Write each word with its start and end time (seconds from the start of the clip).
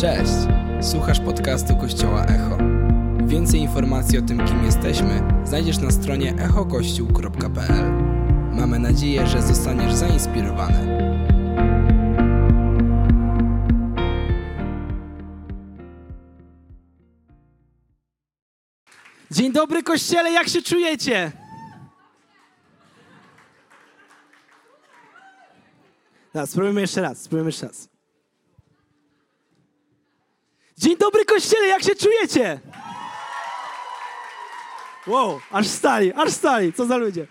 Cześć! 0.00 0.32
Słuchasz 0.80 1.20
podcastu 1.20 1.76
Kościoła 1.76 2.24
Echo. 2.24 2.58
Więcej 3.26 3.60
informacji 3.60 4.18
o 4.18 4.22
tym, 4.22 4.46
kim 4.46 4.64
jesteśmy, 4.64 5.22
znajdziesz 5.44 5.78
na 5.78 5.90
stronie 5.90 6.34
echokościół.pl. 6.34 7.92
Mamy 8.52 8.78
nadzieję, 8.78 9.26
że 9.26 9.42
zostaniesz 9.42 9.94
zainspirowany. 9.94 10.98
Dzień 19.30 19.52
dobry 19.52 19.82
kościele, 19.82 20.32
jak 20.32 20.48
się 20.48 20.62
czujecie? 20.62 21.32
No, 26.34 26.46
spróbujmy 26.46 26.80
jeszcze 26.80 27.00
raz, 27.00 27.22
spróbujmy 27.22 27.48
jeszcze 27.48 27.66
raz. 27.66 27.99
Dzień 30.80 30.96
dobry 30.96 31.24
kościele, 31.24 31.66
jak 31.66 31.82
się 31.82 31.94
czujecie? 31.94 32.60
Wow, 35.06 35.40
aż 35.50 35.66
stali, 35.66 36.12
aż 36.12 36.30
stali, 36.30 36.72
co 36.72 36.86
za 36.86 36.96
ludzie. 36.96 37.26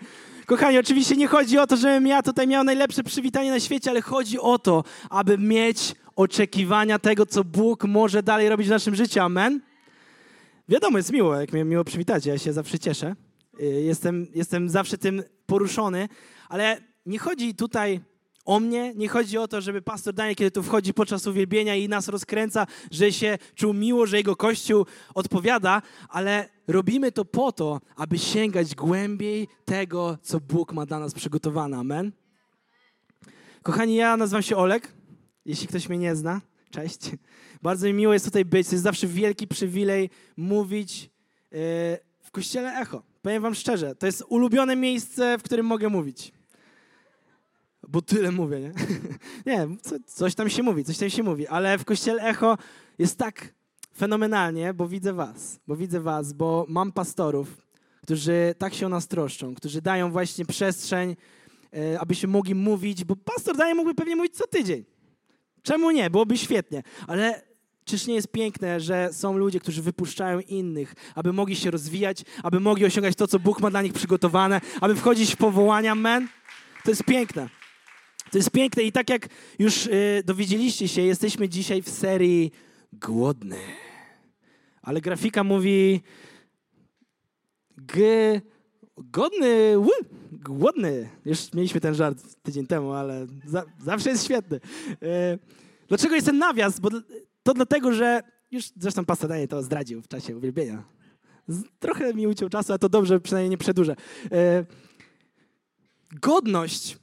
Kochani, 0.46 0.78
oczywiście 0.78 1.16
nie 1.16 1.28
chodzi 1.28 1.58
o 1.58 1.68
to, 1.68 1.78
żebym 1.78 2.08
ja 2.08 2.22
tutaj 2.24 2.48
miał 2.48 2.64
najlepsze 2.64 3.04
przywitanie 3.04 3.52
na 3.52 3.60
świecie, 3.60 3.90
ale 3.90 4.02
chodzi 4.02 4.40
o 4.40 4.60
to, 4.60 4.84
aby 5.10 5.38
mieć 5.38 5.96
oczekiwania 6.16 7.00
tego, 7.00 7.26
co 7.26 7.44
Bóg 7.44 7.84
może 7.84 8.24
dalej 8.24 8.50
robić 8.50 8.68
w 8.68 8.72
naszym 8.72 8.96
życiu. 8.96 9.20
Amen? 9.20 9.62
Wiadomo, 10.70 10.98
jest 10.98 11.12
miło, 11.12 11.36
jak 11.36 11.54
mnie 11.54 11.66
miło 11.66 11.84
przywitacie, 11.84 12.30
ja 12.30 12.38
się 12.38 12.54
zawsze 12.54 12.80
cieszę. 12.80 13.16
Y, 13.60 13.66
Jestem, 13.66 14.28
jestem 14.36 14.70
zawsze 14.70 14.98
tym 14.98 15.24
poruszony, 15.46 16.10
ale 16.50 16.78
nie 17.06 17.20
chodzi 17.20 17.56
tutaj 17.56 18.02
o 18.50 18.60
mnie, 18.60 18.94
nie 18.96 19.08
chodzi 19.08 19.38
o 19.38 19.48
to, 19.48 19.62
żeby 19.62 19.82
pastor 19.82 20.14
Daniel, 20.14 20.36
kiedy 20.36 20.52
tu 20.52 20.64
wchodzi 20.64 20.94
podczas 20.94 21.28
uwielbienia 21.28 21.76
i 21.76 21.90
nas 21.90 22.08
rozkręca, 22.08 22.68
że 22.92 23.12
się 23.12 23.38
czuł 23.56 23.74
miło, 23.74 24.06
że 24.06 24.18
jego 24.18 24.36
kościół 24.36 24.86
odpowiada, 25.16 25.82
ale 26.10 26.50
robimy 26.68 27.12
to 27.12 27.26
po 27.26 27.52
to, 27.52 27.82
aby 27.96 28.18
sięgać 28.18 28.76
głębiej 28.76 29.48
tego, 29.66 30.18
co 30.22 30.40
Bóg 30.40 30.74
ma 30.74 30.86
dla 30.86 31.00
nas 31.00 31.14
przygotowane. 31.14 31.78
Amen? 31.78 32.12
Kochani, 33.64 33.96
ja 33.96 34.18
nazywam 34.18 34.42
się 34.42 34.58
Olek, 34.58 34.94
jeśli 35.46 35.68
ktoś 35.68 35.90
mnie 35.90 35.98
nie 35.98 36.16
zna. 36.16 36.42
Cześć. 36.72 37.00
Bardzo 37.62 37.88
mi 37.88 37.94
miło 37.94 38.14
jest 38.14 38.26
tutaj 38.26 38.46
być. 38.46 38.68
To 38.68 38.76
jest 38.76 38.84
zawsze 38.84 39.08
wielki 39.08 39.48
przywilej 39.48 40.10
mówić 40.38 41.04
yy, 41.04 41.60
w 42.24 42.32
kościele 42.32 42.80
Echo. 42.80 43.04
Powiem 43.22 43.42
wam 43.42 43.56
szczerze, 43.56 43.96
to 43.96 44.06
jest 44.06 44.24
ulubione 44.30 44.76
miejsce, 44.76 45.38
w 45.38 45.44
którym 45.44 45.66
mogę 45.66 45.90
mówić. 45.90 46.39
Bo 47.92 48.02
tyle 48.02 48.32
mówię, 48.32 48.60
nie? 48.60 48.72
nie, 49.54 49.68
co, 49.82 49.96
coś 50.06 50.36
tam 50.36 50.50
się 50.50 50.64
mówi, 50.64 50.84
coś 50.84 50.98
tam 50.98 51.10
się 51.10 51.24
mówi, 51.24 51.48
ale 51.48 51.78
w 51.78 51.86
kościele 51.86 52.24
Echo 52.24 52.58
jest 53.00 53.18
tak 53.18 53.54
fenomenalnie, 53.98 54.74
bo 54.74 54.88
widzę 54.88 55.14
was, 55.14 55.60
bo 55.68 55.76
widzę 55.76 56.00
was, 56.00 56.34
bo 56.34 56.66
mam 56.70 56.92
pastorów, 56.92 57.58
którzy 58.02 58.56
tak 58.58 58.74
się 58.74 58.86
o 58.86 58.90
nas 58.90 59.08
troszczą, 59.08 59.56
którzy 59.56 59.82
dają 59.82 60.12
właśnie 60.12 60.46
przestrzeń, 60.46 61.16
yy, 61.72 62.00
abyśmy 62.00 62.30
mogli 62.30 62.56
mówić, 62.56 63.04
bo 63.04 63.16
pastor 63.16 63.58
daje 63.58 63.76
mógłby 63.76 63.96
pewnie 63.96 64.16
mówić 64.16 64.36
co 64.36 64.48
tydzień. 64.48 64.86
Czemu 65.64 65.92
nie? 65.92 66.10
Byłoby 66.10 66.38
świetnie. 66.38 66.84
Ale 67.08 67.42
czyż 67.86 68.08
nie 68.08 68.16
jest 68.16 68.32
piękne, 68.32 68.80
że 68.80 69.10
są 69.14 69.38
ludzie, 69.38 69.60
którzy 69.60 69.82
wypuszczają 69.82 70.40
innych, 70.40 70.94
aby 71.16 71.34
mogli 71.34 71.56
się 71.56 71.72
rozwijać, 71.72 72.24
aby 72.44 72.60
mogli 72.60 72.86
osiągać 72.86 73.16
to, 73.16 73.28
co 73.28 73.40
Bóg 73.40 73.62
ma 73.62 73.70
dla 73.70 73.82
nich 73.82 73.94
przygotowane, 73.94 74.62
aby 74.82 74.96
wchodzić 74.96 75.34
w 75.34 75.38
powołania, 75.38 75.96
men? 75.96 76.28
To 76.84 76.92
jest 76.92 77.04
piękne. 77.04 77.59
To 78.32 78.38
jest 78.38 78.52
piękne 78.52 78.84
i 78.84 78.92
tak 78.92 79.10
jak 79.10 79.28
już 79.60 79.86
y, 79.86 80.24
dowiedzieliście 80.26 80.88
się, 80.88 81.02
jesteśmy 81.02 81.50
dzisiaj 81.50 81.82
w 81.82 81.90
serii 81.90 82.52
Głodny. 82.94 83.60
Ale 84.82 85.02
grafika 85.02 85.44
mówi 85.44 86.02
g... 87.78 88.02
Godny, 88.98 89.78
ły, 89.78 89.92
głodny. 90.32 91.10
Już 91.26 91.54
mieliśmy 91.54 91.82
ten 91.82 91.96
żart 91.96 92.18
tydzień 92.44 92.68
temu, 92.68 92.92
ale 92.92 93.28
za, 93.46 93.66
zawsze 93.80 94.10
jest 94.10 94.26
świetny. 94.26 94.60
E, 95.02 95.38
dlaczego 95.88 96.16
jest 96.16 96.28
ten 96.28 96.38
nawias? 96.38 96.80
Bo 96.80 96.90
to 97.44 97.54
dlatego, 97.54 97.94
że 97.94 98.22
już 98.52 98.66
zresztą 98.76 99.06
pastor 99.06 99.30
Daniel 99.30 99.48
to 99.48 99.64
zdradził 99.64 100.02
w 100.02 100.08
czasie 100.08 100.38
uwielbienia. 100.38 100.84
Trochę 101.80 102.14
mi 102.14 102.28
uciął 102.28 102.50
czasu, 102.50 102.72
ale 102.72 102.80
to 102.80 102.90
dobrze, 102.90 103.20
przynajmniej 103.20 103.50
nie 103.50 103.58
przedłużę. 103.58 103.96
E, 104.32 104.66
godność 106.22 106.98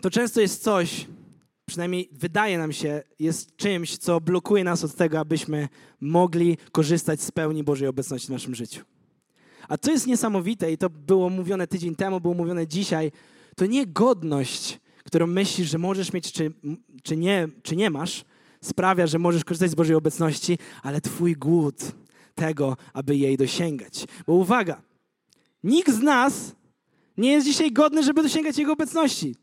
to 0.00 0.10
często 0.10 0.40
jest 0.40 0.62
coś, 0.62 1.06
przynajmniej 1.66 2.08
wydaje 2.12 2.58
nam 2.58 2.72
się, 2.72 3.02
jest 3.18 3.56
czymś, 3.56 3.98
co 3.98 4.20
blokuje 4.20 4.64
nas 4.64 4.84
od 4.84 4.94
tego, 4.94 5.20
abyśmy 5.20 5.68
mogli 6.00 6.56
korzystać 6.72 7.20
z 7.20 7.30
pełni 7.30 7.64
Bożej 7.64 7.88
obecności 7.88 8.26
w 8.26 8.30
naszym 8.30 8.54
życiu. 8.54 8.84
A 9.68 9.78
co 9.78 9.90
jest 9.90 10.06
niesamowite, 10.06 10.72
i 10.72 10.78
to 10.78 10.90
było 10.90 11.30
mówione 11.30 11.66
tydzień 11.66 11.94
temu, 11.94 12.20
było 12.20 12.34
mówione 12.34 12.66
dzisiaj, 12.66 13.12
to 13.56 13.66
nie 13.66 13.86
godność, 13.86 14.80
którą 15.04 15.26
myślisz, 15.26 15.70
że 15.70 15.78
możesz 15.78 16.12
mieć, 16.12 16.32
czy, 16.32 16.52
czy, 17.02 17.16
nie, 17.16 17.48
czy 17.62 17.76
nie 17.76 17.90
masz, 17.90 18.24
sprawia, 18.60 19.06
że 19.06 19.18
możesz 19.18 19.44
korzystać 19.44 19.70
z 19.70 19.74
Bożej 19.74 19.96
obecności, 19.96 20.58
ale 20.82 21.00
Twój 21.00 21.36
głód 21.36 21.76
tego, 22.34 22.76
aby 22.92 23.16
jej 23.16 23.36
dosięgać. 23.36 24.04
Bo 24.26 24.34
uwaga, 24.34 24.82
nikt 25.64 25.90
z 25.94 26.00
nas 26.00 26.54
nie 27.16 27.32
jest 27.32 27.46
dzisiaj 27.46 27.72
godny, 27.72 28.02
żeby 28.02 28.22
dosięgać 28.22 28.58
Jego 28.58 28.72
obecności. 28.72 29.34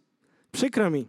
Przykro 0.52 0.90
mi. 0.90 1.08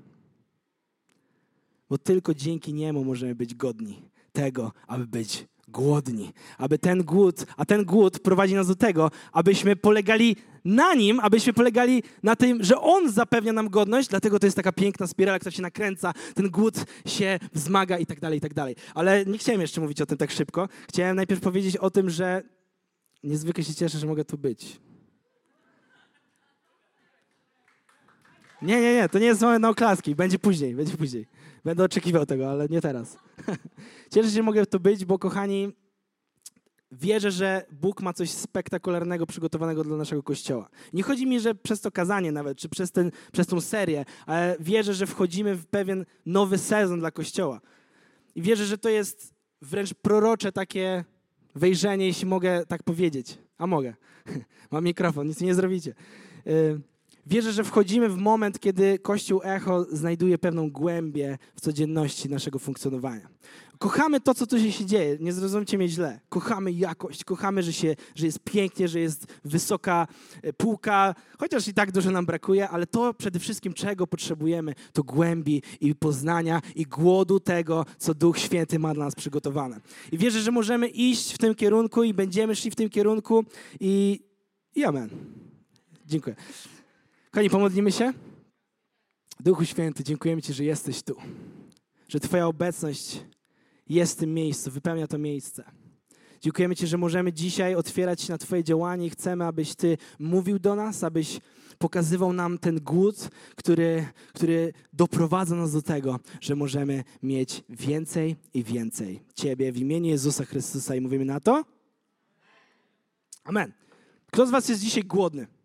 Bo 1.90 1.98
tylko 1.98 2.34
dzięki 2.34 2.74
Niemu 2.74 3.04
możemy 3.04 3.34
być 3.34 3.54
godni 3.54 4.02
tego, 4.32 4.72
aby 4.86 5.06
być 5.06 5.46
głodni. 5.68 6.32
Aby 6.58 6.78
ten 6.78 7.04
głód, 7.04 7.46
a 7.56 7.64
ten 7.64 7.84
głód 7.84 8.18
prowadzi 8.18 8.54
nas 8.54 8.66
do 8.68 8.74
tego, 8.74 9.10
abyśmy 9.32 9.76
polegali 9.76 10.36
na 10.64 10.94
Nim, 10.94 11.20
abyśmy 11.20 11.52
polegali 11.52 12.02
na 12.22 12.36
tym, 12.36 12.64
że 12.64 12.80
On 12.80 13.12
zapewnia 13.12 13.52
nam 13.52 13.68
godność, 13.68 14.08
dlatego 14.08 14.38
to 14.38 14.46
jest 14.46 14.56
taka 14.56 14.72
piękna 14.72 15.06
spirala, 15.06 15.38
która 15.38 15.52
się 15.52 15.62
nakręca, 15.62 16.12
ten 16.34 16.50
głód 16.50 16.74
się 17.06 17.38
wzmaga 17.52 17.98
i 17.98 18.06
tak 18.06 18.20
dalej, 18.20 18.38
i 18.38 18.40
tak 18.40 18.54
dalej. 18.54 18.76
Ale 18.94 19.26
nie 19.26 19.38
chciałem 19.38 19.60
jeszcze 19.60 19.80
mówić 19.80 20.00
o 20.00 20.06
tym 20.06 20.18
tak 20.18 20.30
szybko. 20.30 20.68
Chciałem 20.88 21.16
najpierw 21.16 21.40
powiedzieć 21.40 21.76
o 21.76 21.90
tym, 21.90 22.10
że 22.10 22.42
niezwykle 23.24 23.64
się 23.64 23.74
cieszę, 23.74 23.98
że 23.98 24.06
mogę 24.06 24.24
tu 24.24 24.38
być. 24.38 24.80
Nie, 28.62 28.80
nie, 28.80 28.94
nie, 28.94 29.08
to 29.08 29.18
nie 29.18 29.26
jest 29.26 29.40
moment 29.40 29.62
na 29.62 29.68
oklaski. 29.68 30.14
Będzie 30.14 30.38
później, 30.38 30.74
będzie 30.74 30.96
później. 30.96 31.26
Będę 31.64 31.84
oczekiwał 31.84 32.26
tego, 32.26 32.50
ale 32.50 32.68
nie 32.68 32.80
teraz. 32.80 33.16
Cieszę 34.12 34.28
się, 34.28 34.34
że 34.34 34.42
mogę 34.42 34.66
tu 34.66 34.80
być, 34.80 35.04
bo 35.04 35.18
kochani, 35.18 35.72
wierzę, 36.92 37.30
że 37.30 37.66
Bóg 37.72 38.02
ma 38.02 38.12
coś 38.12 38.30
spektakularnego 38.30 39.26
przygotowanego 39.26 39.84
dla 39.84 39.96
naszego 39.96 40.22
Kościoła. 40.22 40.68
Nie 40.92 41.02
chodzi 41.02 41.26
mi, 41.26 41.40
że 41.40 41.54
przez 41.54 41.80
to 41.80 41.90
kazanie 41.90 42.32
nawet, 42.32 42.58
czy 42.58 42.68
przez, 42.68 42.92
ten, 42.92 43.10
przez 43.32 43.46
tą 43.46 43.60
serię, 43.60 44.04
ale 44.26 44.56
wierzę, 44.60 44.94
że 44.94 45.06
wchodzimy 45.06 45.54
w 45.54 45.66
pewien 45.66 46.04
nowy 46.26 46.58
sezon 46.58 47.00
dla 47.00 47.10
Kościoła. 47.10 47.60
I 48.34 48.42
wierzę, 48.42 48.64
że 48.64 48.78
to 48.78 48.88
jest 48.88 49.34
wręcz 49.62 49.94
prorocze 49.94 50.52
takie 50.52 51.04
wejrzenie, 51.54 52.06
jeśli 52.06 52.26
mogę 52.26 52.66
tak 52.66 52.82
powiedzieć. 52.82 53.38
A 53.58 53.66
mogę. 53.66 53.94
Mam 54.70 54.84
mikrofon, 54.84 55.26
nic 55.26 55.40
nie 55.40 55.54
zrobicie. 55.54 55.94
Wierzę, 57.26 57.52
że 57.52 57.64
wchodzimy 57.64 58.08
w 58.08 58.16
moment, 58.16 58.60
kiedy 58.60 58.98
Kościół 58.98 59.40
Echo 59.44 59.86
znajduje 59.92 60.38
pewną 60.38 60.70
głębię 60.70 61.38
w 61.54 61.60
codzienności 61.60 62.28
naszego 62.28 62.58
funkcjonowania. 62.58 63.28
Kochamy 63.78 64.20
to, 64.20 64.34
co 64.34 64.46
tu 64.46 64.72
się 64.72 64.84
dzieje, 64.86 65.16
nie 65.20 65.32
zrozumcie 65.32 65.78
mnie 65.78 65.88
źle. 65.88 66.20
Kochamy 66.28 66.72
jakość, 66.72 67.24
kochamy, 67.24 67.62
że, 67.62 67.72
się, 67.72 67.96
że 68.14 68.26
jest 68.26 68.38
pięknie, 68.38 68.88
że 68.88 69.00
jest 69.00 69.26
wysoka 69.44 70.06
e, 70.42 70.52
półka, 70.52 71.14
chociaż 71.38 71.68
i 71.68 71.74
tak 71.74 71.92
dużo 71.92 72.10
nam 72.10 72.26
brakuje, 72.26 72.68
ale 72.68 72.86
to 72.86 73.14
przede 73.14 73.38
wszystkim, 73.38 73.72
czego 73.72 74.06
potrzebujemy, 74.06 74.74
to 74.92 75.02
głębi 75.02 75.62
i 75.80 75.94
poznania 75.94 76.60
i 76.74 76.84
głodu 76.84 77.40
tego, 77.40 77.86
co 77.98 78.14
Duch 78.14 78.38
Święty 78.38 78.78
ma 78.78 78.94
dla 78.94 79.04
nas 79.04 79.14
przygotowane. 79.14 79.80
I 80.12 80.18
wierzę, 80.18 80.40
że 80.40 80.50
możemy 80.50 80.88
iść 80.88 81.34
w 81.34 81.38
tym 81.38 81.54
kierunku 81.54 82.02
i 82.02 82.14
będziemy 82.14 82.56
szli 82.56 82.70
w 82.70 82.76
tym 82.76 82.88
kierunku 82.88 83.44
i, 83.80 84.20
i 84.74 84.84
amen. 84.84 85.10
Dziękuję. 86.06 86.36
Kochani, 87.30 87.50
pomodlimy 87.50 87.92
się. 87.92 88.12
Duchu 89.40 89.64
Święty, 89.64 90.04
dziękujemy 90.04 90.42
Ci, 90.42 90.52
że 90.52 90.64
jesteś 90.64 91.02
tu. 91.02 91.14
Że 92.08 92.20
Twoja 92.20 92.46
obecność 92.46 93.20
jest 93.88 94.16
w 94.16 94.20
tym 94.20 94.34
miejscu, 94.34 94.70
wypełnia 94.70 95.06
to 95.06 95.18
miejsce. 95.18 95.64
Dziękujemy 96.40 96.76
Ci, 96.76 96.86
że 96.86 96.98
możemy 96.98 97.32
dzisiaj 97.32 97.74
otwierać 97.74 98.22
się 98.22 98.32
na 98.32 98.38
Twoje 98.38 98.64
działanie 98.64 99.06
i 99.06 99.10
chcemy, 99.10 99.46
abyś 99.46 99.74
Ty 99.74 99.98
mówił 100.18 100.58
do 100.58 100.74
nas, 100.74 101.04
abyś 101.04 101.40
pokazywał 101.78 102.32
nam 102.32 102.58
ten 102.58 102.80
głód, 102.80 103.28
który, 103.56 104.06
który 104.34 104.72
doprowadza 104.92 105.56
nas 105.56 105.72
do 105.72 105.82
tego, 105.82 106.20
że 106.40 106.56
możemy 106.56 107.04
mieć 107.22 107.62
więcej 107.68 108.36
i 108.54 108.64
więcej 108.64 109.20
Ciebie 109.34 109.72
w 109.72 109.78
imieniu 109.78 110.10
Jezusa 110.10 110.44
Chrystusa 110.44 110.94
i 110.94 111.00
mówimy 111.00 111.24
na 111.24 111.40
to? 111.40 111.64
Amen. 113.44 113.72
Kto 114.26 114.46
z 114.46 114.50
Was 114.50 114.68
jest 114.68 114.82
dzisiaj 114.82 115.04
głodny? 115.04 115.59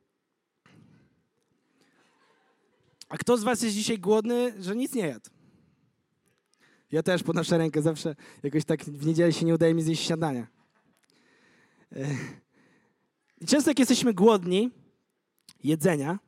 A 3.16 3.18
kto 3.18 3.38
z 3.38 3.44
Was 3.44 3.62
jest 3.62 3.76
dzisiaj 3.76 4.00
głodny, 4.00 4.54
że 4.60 4.76
nic 4.76 4.94
nie 4.94 5.08
jadł? 5.08 5.30
Ja 6.92 7.04
też 7.04 7.24
podnoszę 7.24 7.58
rękę, 7.58 7.82
zawsze 7.82 8.16
jakoś 8.44 8.66
tak 8.66 8.86
w 8.86 9.06
niedzielę 9.06 9.34
się 9.34 9.46
nie 9.46 9.54
udaje 9.54 9.74
mi 9.74 9.82
zjeść 9.82 10.06
śniadania. 10.06 10.48
E, 11.96 12.06
często 13.48 13.70
jak 13.70 13.80
jesteśmy 13.80 14.14
głodni 14.14 14.72
jedzenia, 15.64 16.20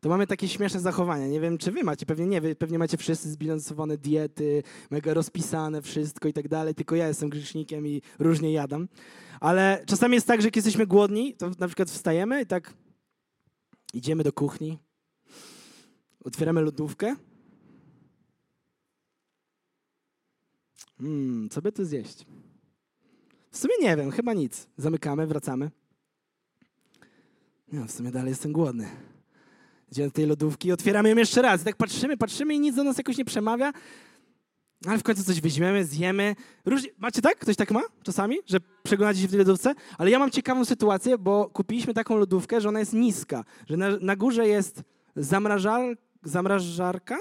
to 0.00 0.08
mamy 0.08 0.26
takie 0.26 0.48
śmieszne 0.48 0.80
zachowania. 0.80 1.26
Nie 1.26 1.40
wiem, 1.40 1.58
czy 1.58 1.72
wy 1.72 1.84
macie, 1.84 2.06
pewnie 2.06 2.26
nie, 2.26 2.40
wy 2.40 2.54
pewnie 2.54 2.78
macie 2.78 2.96
wszyscy 2.96 3.30
zbilansowane 3.30 3.98
diety, 3.98 4.62
mega 4.90 5.14
rozpisane 5.14 5.82
wszystko 5.82 6.28
i 6.28 6.32
tak 6.32 6.48
dalej, 6.48 6.74
tylko 6.74 6.96
ja 6.96 7.08
jestem 7.08 7.30
grzesznikiem 7.30 7.86
i 7.86 8.02
różnie 8.18 8.52
jadam. 8.52 8.88
Ale 9.40 9.84
czasami 9.86 10.14
jest 10.14 10.26
tak, 10.26 10.40
że 10.42 10.46
jak 10.46 10.56
jesteśmy 10.56 10.86
głodni, 10.86 11.34
to 11.34 11.50
na 11.58 11.66
przykład 11.66 11.90
wstajemy 11.90 12.42
i 12.42 12.46
tak 12.46 12.74
idziemy 13.94 14.24
do 14.24 14.32
kuchni, 14.32 14.78
otwieramy 16.24 16.62
lodówkę. 16.62 17.16
Mmm, 21.00 21.48
co 21.48 21.62
by 21.62 21.72
tu 21.72 21.84
zjeść? 21.84 22.26
W 23.50 23.58
sumie 23.58 23.74
nie 23.80 23.96
wiem, 23.96 24.10
chyba 24.10 24.34
nic. 24.34 24.68
Zamykamy, 24.76 25.26
wracamy. 25.26 25.70
No, 27.72 27.86
w 27.86 27.90
sumie 27.90 28.10
dalej 28.10 28.30
jestem 28.30 28.52
głodny. 28.52 28.88
Idziemy 29.92 30.10
tej 30.10 30.26
lodówki, 30.26 30.72
otwieramy 30.72 31.08
ją 31.08 31.16
jeszcze 31.16 31.42
raz. 31.42 31.62
I 31.62 31.64
tak 31.64 31.76
patrzymy, 31.76 32.16
patrzymy 32.16 32.54
i 32.54 32.60
nic 32.60 32.76
do 32.76 32.84
nas 32.84 32.98
jakoś 32.98 33.18
nie 33.18 33.24
przemawia. 33.24 33.72
Ale 34.86 34.98
w 34.98 35.02
końcu 35.02 35.24
coś 35.24 35.40
weźmiemy, 35.40 35.84
zjemy. 35.84 36.36
Różnie... 36.64 36.90
Macie 36.98 37.22
tak? 37.22 37.38
Ktoś 37.38 37.56
tak 37.56 37.70
ma 37.70 37.82
czasami? 38.02 38.36
Że 38.46 38.58
przeglądacie 38.82 39.20
się 39.20 39.28
w 39.28 39.30
tej 39.30 39.38
lodówce? 39.38 39.74
Ale 39.98 40.10
ja 40.10 40.18
mam 40.18 40.30
ciekawą 40.30 40.64
sytuację, 40.64 41.18
bo 41.18 41.50
kupiliśmy 41.50 41.94
taką 41.94 42.16
lodówkę, 42.16 42.60
że 42.60 42.68
ona 42.68 42.78
jest 42.80 42.92
niska. 42.92 43.44
Że 43.66 43.76
na, 43.76 43.86
na 44.00 44.16
górze 44.16 44.48
jest 44.48 44.82
zamrażar... 45.16 45.96
zamrażarka, 46.22 47.18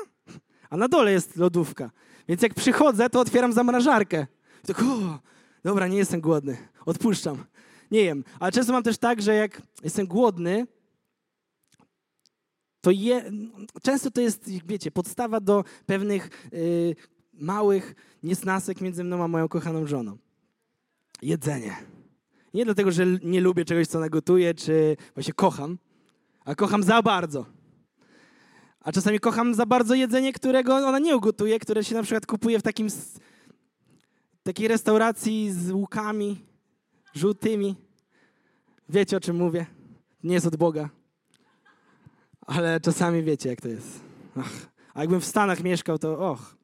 a 0.69 0.77
na 0.77 0.87
dole 0.87 1.11
jest 1.11 1.35
lodówka. 1.35 1.91
Więc 2.27 2.41
jak 2.41 2.53
przychodzę, 2.53 3.09
to 3.09 3.19
otwieram 3.19 3.53
zamrażarkę. 3.53 4.27
I 4.63 4.67
tak, 4.67 4.81
o, 4.81 5.19
dobra, 5.63 5.87
nie 5.87 5.97
jestem 5.97 6.21
głodny. 6.21 6.57
Odpuszczam. 6.85 7.43
Nie 7.91 8.01
jem. 8.01 8.23
Ale 8.39 8.51
często 8.51 8.73
mam 8.73 8.83
też 8.83 8.97
tak, 8.97 9.21
że 9.21 9.35
jak 9.35 9.61
jestem 9.83 10.07
głodny, 10.07 10.67
to 12.81 12.91
je, 12.91 13.31
często 13.83 14.11
to 14.11 14.21
jest, 14.21 14.49
wiecie, 14.65 14.91
podstawa 14.91 15.39
do 15.39 15.63
pewnych 15.85 16.49
y, 16.53 16.95
małych 17.33 17.95
niesnasek 18.23 18.81
między 18.81 19.03
mną 19.03 19.23
a 19.23 19.27
moją 19.27 19.47
kochaną 19.47 19.85
żoną. 19.85 20.17
Jedzenie. 21.21 21.75
Nie 22.53 22.65
dlatego, 22.65 22.91
że 22.91 23.05
nie 23.23 23.41
lubię 23.41 23.65
czegoś, 23.65 23.87
co 23.87 23.99
nagotuję, 23.99 24.53
czy 24.53 24.97
właśnie 25.13 25.33
kocham, 25.33 25.77
a 26.45 26.55
kocham 26.55 26.83
za 26.83 27.01
bardzo. 27.01 27.45
A 28.83 28.91
czasami 28.91 29.19
kocham 29.19 29.53
za 29.53 29.65
bardzo 29.65 29.95
jedzenie, 29.95 30.33
którego 30.33 30.75
ona 30.75 30.99
nie 30.99 31.17
ugotuje, 31.17 31.59
które 31.59 31.83
się 31.83 31.95
na 31.95 32.03
przykład 32.03 32.25
kupuje 32.25 32.59
w 32.59 32.63
takim, 32.63 32.87
takiej 34.43 34.67
restauracji 34.67 35.51
z 35.51 35.71
łukami 35.71 36.45
żółtymi. 37.13 37.75
Wiecie, 38.89 39.17
o 39.17 39.19
czym 39.19 39.35
mówię? 39.35 39.65
Nie 40.23 40.33
jest 40.33 40.45
od 40.45 40.55
Boga. 40.55 40.89
Ale 42.41 42.79
czasami 42.79 43.23
wiecie, 43.23 43.49
jak 43.49 43.61
to 43.61 43.67
jest. 43.67 43.99
Ach. 44.37 44.71
A 44.93 45.01
jakbym 45.01 45.21
w 45.21 45.25
Stanach 45.25 45.63
mieszkał, 45.63 45.97
to 45.97 46.31
och. 46.31 46.55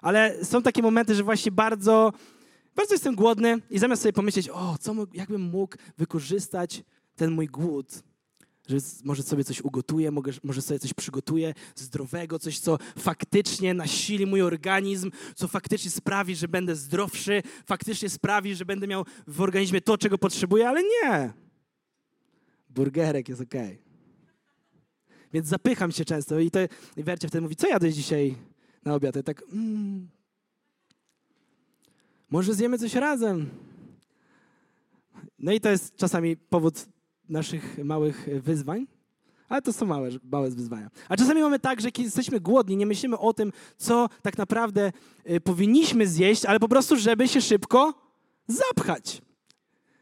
Ale 0.00 0.44
są 0.44 0.62
takie 0.62 0.82
momenty, 0.82 1.14
że 1.14 1.22
właśnie 1.22 1.52
bardzo, 1.52 2.12
bardzo 2.76 2.94
jestem 2.94 3.14
głodny 3.14 3.58
i 3.70 3.78
zamiast 3.78 4.02
sobie 4.02 4.12
pomyśleć, 4.12 4.48
o, 4.48 4.76
co, 4.80 4.94
jakbym 5.14 5.42
mógł 5.42 5.76
wykorzystać 5.98 6.82
ten 7.16 7.30
mój 7.30 7.46
głód, 7.46 8.02
że 8.68 8.76
może 9.04 9.22
sobie 9.22 9.44
coś 9.44 9.60
ugotuję, 9.60 10.10
może 10.42 10.62
sobie 10.62 10.78
coś 10.78 10.94
przygotuję 10.94 11.54
zdrowego, 11.74 12.38
coś, 12.38 12.58
co 12.58 12.78
faktycznie 12.98 13.74
nasili 13.74 14.26
mój 14.26 14.42
organizm, 14.42 15.10
co 15.34 15.48
faktycznie 15.48 15.90
sprawi, 15.90 16.36
że 16.36 16.48
będę 16.48 16.76
zdrowszy, 16.76 17.42
faktycznie 17.66 18.08
sprawi, 18.08 18.54
że 18.54 18.64
będę 18.64 18.86
miał 18.86 19.04
w 19.26 19.40
organizmie 19.40 19.80
to, 19.80 19.98
czego 19.98 20.18
potrzebuję, 20.18 20.68
ale 20.68 20.82
nie. 20.82 21.32
Burgerek 22.70 23.28
jest 23.28 23.40
okej. 23.40 23.78
Więc 25.32 25.46
zapycham 25.46 25.92
się 25.92 26.04
często 26.04 26.38
i, 26.38 26.50
to, 26.50 26.58
i 26.96 27.02
Wercie 27.02 27.28
wtedy 27.28 27.42
mówi, 27.42 27.56
co 27.56 27.68
jadłeś 27.68 27.94
dzisiaj 27.94 28.34
na 28.84 28.94
obiad? 28.94 29.16
I 29.16 29.22
tak, 29.22 29.42
mm, 29.52 30.08
może 32.30 32.54
zjemy 32.54 32.78
coś 32.78 32.94
razem. 32.94 33.50
No 35.38 35.52
i 35.52 35.60
to 35.60 35.68
jest 35.68 35.96
czasami 35.96 36.36
powód 36.36 36.86
naszych 37.28 37.84
małych 37.84 38.28
wyzwań, 38.42 38.86
ale 39.48 39.62
to 39.62 39.72
są 39.72 39.86
małe, 39.86 40.10
małe 40.30 40.50
wyzwania. 40.50 40.90
A 41.08 41.16
czasami 41.16 41.42
mamy 41.42 41.58
tak, 41.58 41.80
że 41.80 41.92
kiedy 41.92 42.06
jesteśmy 42.06 42.40
głodni, 42.40 42.76
nie 42.76 42.86
myślimy 42.86 43.18
o 43.18 43.32
tym, 43.32 43.52
co 43.76 44.08
tak 44.22 44.38
naprawdę 44.38 44.92
y, 45.30 45.40
powinniśmy 45.40 46.06
zjeść, 46.06 46.44
ale 46.44 46.60
po 46.60 46.68
prostu, 46.68 46.96
żeby 46.96 47.28
się 47.28 47.40
szybko 47.40 47.94
zapchać. 48.46 49.22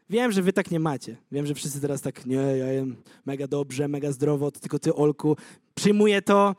Wiem, 0.09 0.31
że 0.31 0.41
wy 0.41 0.53
tak 0.53 0.71
nie 0.71 0.79
macie. 0.79 1.17
Wiem, 1.31 1.45
że 1.45 1.53
wszyscy 1.53 1.81
teraz 1.81 2.01
tak, 2.01 2.25
nie, 2.25 2.35
ja 2.35 2.71
jem 2.71 2.95
mega 3.25 3.47
dobrze, 3.47 3.87
mega 3.87 4.11
zdrowo, 4.11 4.51
to 4.51 4.59
tylko 4.59 4.79
ty, 4.79 4.95
Olku. 4.95 5.37
Przyjmuję 5.75 6.21
to 6.21 6.55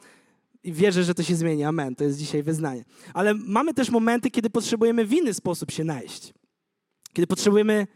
i 0.64 0.72
wierzę, 0.72 1.04
że 1.04 1.14
to 1.14 1.22
się 1.22 1.36
zmieni. 1.36 1.64
Amen. 1.64 1.94
To 1.94 2.04
jest 2.04 2.18
dzisiaj 2.18 2.42
wyznanie. 2.42 2.84
Ale 3.14 3.34
mamy 3.34 3.74
też 3.74 3.90
momenty, 3.90 4.30
kiedy 4.30 4.50
potrzebujemy 4.50 5.06
w 5.06 5.12
inny 5.12 5.34
sposób 5.34 5.70
się 5.70 5.84
najeść. 5.84 6.34
Kiedy 7.12 7.26
potrzebujemy 7.26 7.86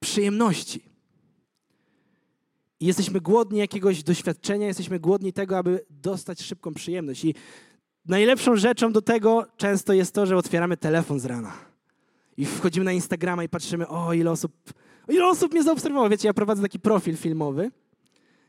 przyjemności. 0.00 0.89
Jesteśmy 2.80 3.20
głodni 3.20 3.58
jakiegoś 3.58 4.02
doświadczenia, 4.02 4.66
jesteśmy 4.66 5.00
głodni 5.00 5.32
tego, 5.32 5.58
aby 5.58 5.84
dostać 5.90 6.42
szybką 6.42 6.74
przyjemność. 6.74 7.24
I 7.24 7.34
najlepszą 8.06 8.56
rzeczą 8.56 8.92
do 8.92 9.02
tego 9.02 9.46
często 9.56 9.92
jest 9.92 10.14
to, 10.14 10.26
że 10.26 10.36
otwieramy 10.36 10.76
telefon 10.76 11.20
z 11.20 11.24
rana. 11.24 11.52
I 12.36 12.46
wchodzimy 12.46 12.84
na 12.84 12.92
Instagrama 12.92 13.44
i 13.44 13.48
patrzymy, 13.48 13.88
o 13.88 14.12
ile 14.12 14.30
osób 14.30 14.52
Ile 15.10 15.28
osób 15.28 15.52
mnie 15.52 15.62
zaobserwowało? 15.62 16.08
Wiecie, 16.08 16.28
ja 16.28 16.34
prowadzę 16.34 16.62
taki 16.62 16.78
profil 16.78 17.16
filmowy. 17.16 17.70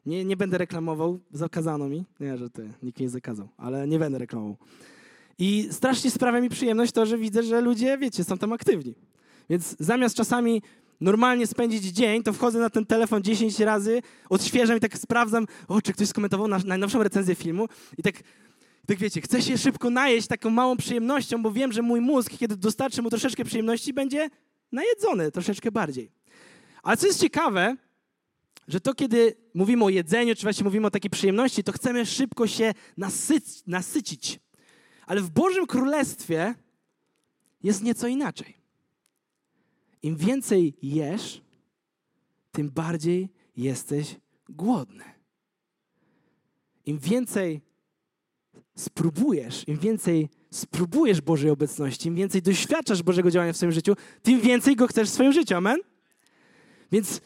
Nie, 0.05 0.25
nie 0.25 0.37
będę 0.37 0.57
reklamował, 0.57 1.19
zakazano 1.31 1.89
mi. 1.89 2.05
Nie, 2.19 2.37
że 2.37 2.49
ty, 2.49 2.69
nikt 2.83 2.99
nie 2.99 3.09
zakazał, 3.09 3.49
ale 3.57 3.87
nie 3.87 3.99
będę 3.99 4.17
reklamował. 4.17 4.57
I 5.39 5.67
strasznie 5.71 6.11
sprawia 6.11 6.41
mi 6.41 6.49
przyjemność 6.49 6.91
to, 6.91 7.05
że 7.05 7.17
widzę, 7.17 7.43
że 7.43 7.61
ludzie, 7.61 7.97
wiecie, 7.97 8.23
są 8.23 8.37
tam 8.37 8.53
aktywni. 8.53 8.95
Więc 9.49 9.75
zamiast 9.79 10.15
czasami 10.15 10.61
normalnie 11.01 11.47
spędzić 11.47 11.83
dzień, 11.83 12.23
to 12.23 12.33
wchodzę 12.33 12.59
na 12.59 12.69
ten 12.69 12.85
telefon 12.85 13.23
10 13.23 13.59
razy, 13.59 14.01
odświeżam 14.29 14.77
i 14.77 14.79
tak 14.79 14.97
sprawdzam, 14.97 15.47
o, 15.67 15.81
czy 15.81 15.93
ktoś 15.93 16.07
skomentował 16.07 16.47
na, 16.47 16.59
najnowszą 16.65 17.03
recenzję 17.03 17.35
filmu 17.35 17.67
i 17.97 18.03
tak, 18.03 18.15
tak 18.87 18.97
wiecie, 18.97 19.21
chcę 19.21 19.41
się 19.41 19.57
szybko 19.57 19.89
najeść 19.89 20.27
taką 20.27 20.49
małą 20.49 20.77
przyjemnością, 20.77 21.41
bo 21.41 21.51
wiem, 21.51 21.71
że 21.71 21.81
mój 21.81 22.01
mózg, 22.01 22.37
kiedy 22.37 22.57
dostarczy 22.57 23.01
mu 23.01 23.09
troszeczkę 23.09 23.45
przyjemności, 23.45 23.93
będzie 23.93 24.29
najedzony 24.71 25.31
troszeczkę 25.31 25.71
bardziej. 25.71 26.11
Ale 26.83 26.97
co 26.97 27.07
jest 27.07 27.19
ciekawe, 27.19 27.75
że 28.67 28.79
to 28.79 28.93
kiedy 28.93 29.35
mówimy 29.53 29.85
o 29.85 29.89
jedzeniu, 29.89 30.35
czy 30.35 30.43
właśnie 30.43 30.63
mówimy 30.63 30.87
o 30.87 30.91
takiej 30.91 31.11
przyjemności, 31.11 31.63
to 31.63 31.71
chcemy 31.71 32.05
szybko 32.05 32.47
się 32.47 32.73
nasyc 32.97 33.63
nasycić. 33.67 34.39
Ale 35.05 35.21
w 35.21 35.29
Bożym 35.29 35.67
Królestwie 35.67 36.55
jest 37.63 37.83
nieco 37.83 38.07
inaczej. 38.07 38.60
Im 40.03 40.15
więcej 40.15 40.73
jesz, 40.81 41.41
tym 42.51 42.69
bardziej 42.69 43.29
jesteś 43.57 44.15
głodny. 44.49 45.03
Im 46.85 46.99
więcej 46.99 47.61
spróbujesz, 48.75 49.67
im 49.67 49.77
więcej 49.77 50.29
spróbujesz 50.51 51.21
Bożej 51.21 51.49
obecności, 51.49 52.07
im 52.07 52.15
więcej 52.15 52.41
doświadczasz 52.41 53.03
Bożego 53.03 53.31
działania 53.31 53.53
w 53.53 53.57
swoim 53.57 53.71
życiu, 53.71 53.95
tym 54.21 54.41
więcej 54.41 54.75
go 54.75 54.87
chcesz 54.87 55.09
w 55.09 55.13
swoim 55.13 55.33
życiu. 55.33 55.55
Amen? 55.55 55.77
Więc 56.91 57.21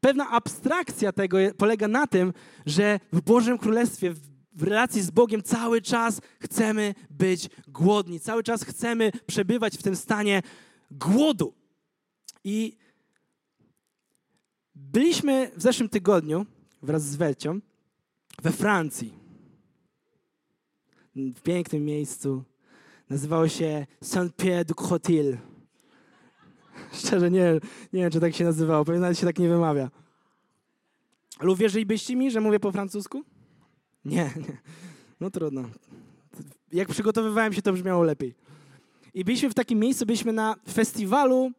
pewna 0.00 0.30
abstrakcja 0.30 1.12
tego 1.12 1.38
polega 1.56 1.88
na 1.88 2.06
tym, 2.06 2.32
że 2.66 3.00
w 3.12 3.20
Bożym 3.20 3.58
Królestwie, 3.58 4.14
w 4.52 4.62
relacji 4.62 5.02
z 5.02 5.10
Bogiem 5.10 5.42
cały 5.42 5.82
czas 5.82 6.20
chcemy 6.40 6.94
być 7.10 7.48
głodni, 7.68 8.20
cały 8.20 8.42
czas 8.42 8.64
chcemy 8.64 9.12
przebywać 9.26 9.78
w 9.78 9.82
tym 9.82 9.96
stanie 9.96 10.42
głodu. 10.90 11.54
I 12.44 12.76
byliśmy 14.74 15.50
w 15.56 15.62
zeszłym 15.62 15.88
tygodniu 15.88 16.46
wraz 16.82 17.02
z 17.02 17.16
Welcią 17.16 17.60
we 18.42 18.52
Francji. 18.52 19.14
W 21.16 21.40
pięknym 21.40 21.84
miejscu. 21.84 22.44
Nazywało 23.10 23.48
się 23.48 23.86
Saint-Pierre-du-Crotil. 24.02 25.36
Szczerze 26.92 27.30
nie, 27.30 27.52
nie 27.92 28.02
wiem, 28.02 28.10
czy 28.10 28.20
tak 28.20 28.34
się 28.34 28.44
nazywało. 28.44 28.84
Pewnie 28.84 29.00
nawet 29.00 29.18
się 29.18 29.26
tak 29.26 29.38
nie 29.38 29.48
wymawia. 29.48 29.90
Ale 31.38 31.50
uwierzylibyście 31.50 32.16
mi, 32.16 32.30
że 32.30 32.40
mówię 32.40 32.60
po 32.60 32.72
francusku? 32.72 33.24
Nie, 34.04 34.30
nie. 34.36 34.58
No 35.20 35.30
trudno. 35.30 35.64
Jak 36.72 36.88
przygotowywałem 36.88 37.52
się, 37.52 37.62
to 37.62 37.72
brzmiało 37.72 38.02
lepiej. 38.02 38.34
I 39.14 39.24
byliśmy 39.24 39.50
w 39.50 39.54
takim 39.54 39.78
miejscu, 39.78 40.06
byliśmy 40.06 40.32
na 40.32 40.56
festiwalu, 40.72 41.52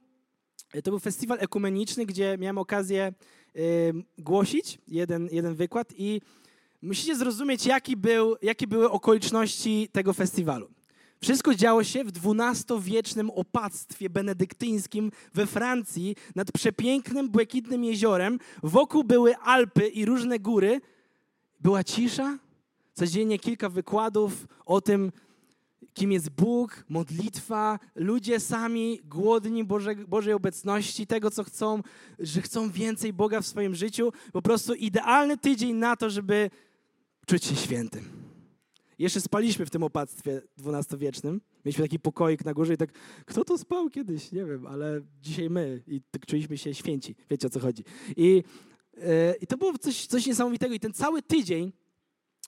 to 0.83 0.91
był 0.91 0.99
festiwal 0.99 1.37
ekumeniczny, 1.41 2.05
gdzie 2.05 2.37
miałem 2.39 2.57
okazję 2.57 3.13
głosić 4.17 4.77
jeden, 4.87 5.29
jeden 5.31 5.55
wykład 5.55 5.93
i 5.97 6.21
musicie 6.81 7.15
zrozumieć, 7.15 7.65
jaki 7.65 7.97
był, 7.97 8.35
jakie 8.41 8.67
były 8.67 8.91
okoliczności 8.91 9.89
tego 9.91 10.13
festiwalu. 10.13 10.69
Wszystko 11.21 11.55
działo 11.55 11.83
się 11.83 12.03
w 12.03 12.11
XII-wiecznym 12.25 13.29
opactwie 13.29 14.09
benedyktyńskim 14.09 15.11
we 15.33 15.45
Francji 15.45 16.15
nad 16.35 16.51
przepięknym, 16.51 17.29
błękitnym 17.29 17.83
jeziorem. 17.83 18.39
Wokół 18.63 19.03
były 19.03 19.37
Alpy 19.37 19.87
i 19.87 20.05
różne 20.05 20.39
góry. 20.39 20.81
Była 21.59 21.83
cisza, 21.83 22.37
codziennie 22.93 23.39
kilka 23.39 23.69
wykładów 23.69 24.47
o 24.65 24.81
tym, 24.81 25.11
kim 25.95 26.11
jest 26.11 26.29
Bóg, 26.29 26.85
modlitwa, 26.89 27.79
ludzie 27.95 28.39
sami 28.39 28.99
głodni 29.03 29.63
Boże, 29.63 29.95
Bożej 29.95 30.33
obecności, 30.33 31.07
tego, 31.07 31.31
co 31.31 31.43
chcą, 31.43 31.81
że 32.19 32.41
chcą 32.41 32.69
więcej 32.69 33.13
Boga 33.13 33.41
w 33.41 33.45
swoim 33.45 33.75
życiu. 33.75 34.11
Po 34.33 34.41
prostu 34.41 34.73
idealny 34.73 35.37
tydzień 35.37 35.75
na 35.75 35.95
to, 35.95 36.09
żeby 36.09 36.49
czuć 37.27 37.45
się 37.45 37.55
świętym. 37.55 38.03
Jeszcze 38.99 39.21
spaliśmy 39.21 39.65
w 39.65 39.69
tym 39.69 39.83
opactwie 39.83 40.41
XII-wiecznym. 40.65 41.41
Mieliśmy 41.65 41.83
taki 41.83 41.99
pokoik 41.99 42.45
na 42.45 42.53
górze 42.53 42.73
i 42.73 42.77
tak, 42.77 42.91
kto 43.25 43.45
to 43.45 43.57
spał 43.57 43.89
kiedyś? 43.89 44.31
Nie 44.31 44.45
wiem, 44.45 44.67
ale 44.67 45.01
dzisiaj 45.21 45.49
my 45.49 45.83
i 45.87 46.01
tak 46.11 46.25
czuliśmy 46.25 46.57
się 46.57 46.73
święci. 46.73 47.15
Wiecie 47.29 47.47
o 47.47 47.49
co 47.49 47.59
chodzi. 47.59 47.83
I, 48.17 48.43
yy, 48.97 49.03
i 49.41 49.47
to 49.47 49.57
było 49.57 49.77
coś, 49.77 50.05
coś 50.05 50.25
niesamowitego. 50.25 50.75
I 50.75 50.79
ten 50.79 50.93
cały 50.93 51.21
tydzień 51.21 51.73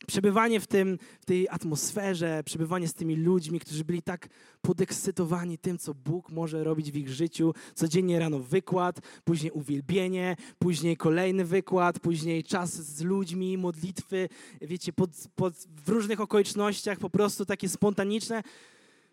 przebywanie 0.07 0.59
w, 0.59 0.67
tym, 0.67 0.97
w 1.19 1.25
tej 1.25 1.49
atmosferze, 1.49 2.43
przebywanie 2.45 2.87
z 2.87 2.93
tymi 2.93 3.15
ludźmi, 3.15 3.59
którzy 3.59 3.85
byli 3.85 4.01
tak 4.01 4.27
podekscytowani 4.61 5.57
tym, 5.57 5.77
co 5.77 5.93
Bóg 5.93 6.31
może 6.31 6.63
robić 6.63 6.91
w 6.91 6.95
ich 6.95 7.09
życiu. 7.09 7.53
Codziennie 7.75 8.19
rano 8.19 8.39
wykład, 8.39 8.99
później 9.23 9.51
uwielbienie, 9.51 10.35
później 10.59 10.97
kolejny 10.97 11.45
wykład, 11.45 11.99
później 11.99 12.43
czas 12.43 12.73
z 12.73 13.01
ludźmi, 13.01 13.57
modlitwy, 13.57 14.29
wiecie, 14.61 14.93
pod, 14.93 15.09
pod, 15.35 15.53
w 15.85 15.89
różnych 15.89 16.21
okolicznościach, 16.21 16.99
po 16.99 17.09
prostu 17.09 17.45
takie 17.45 17.69
spontaniczne. 17.69 18.43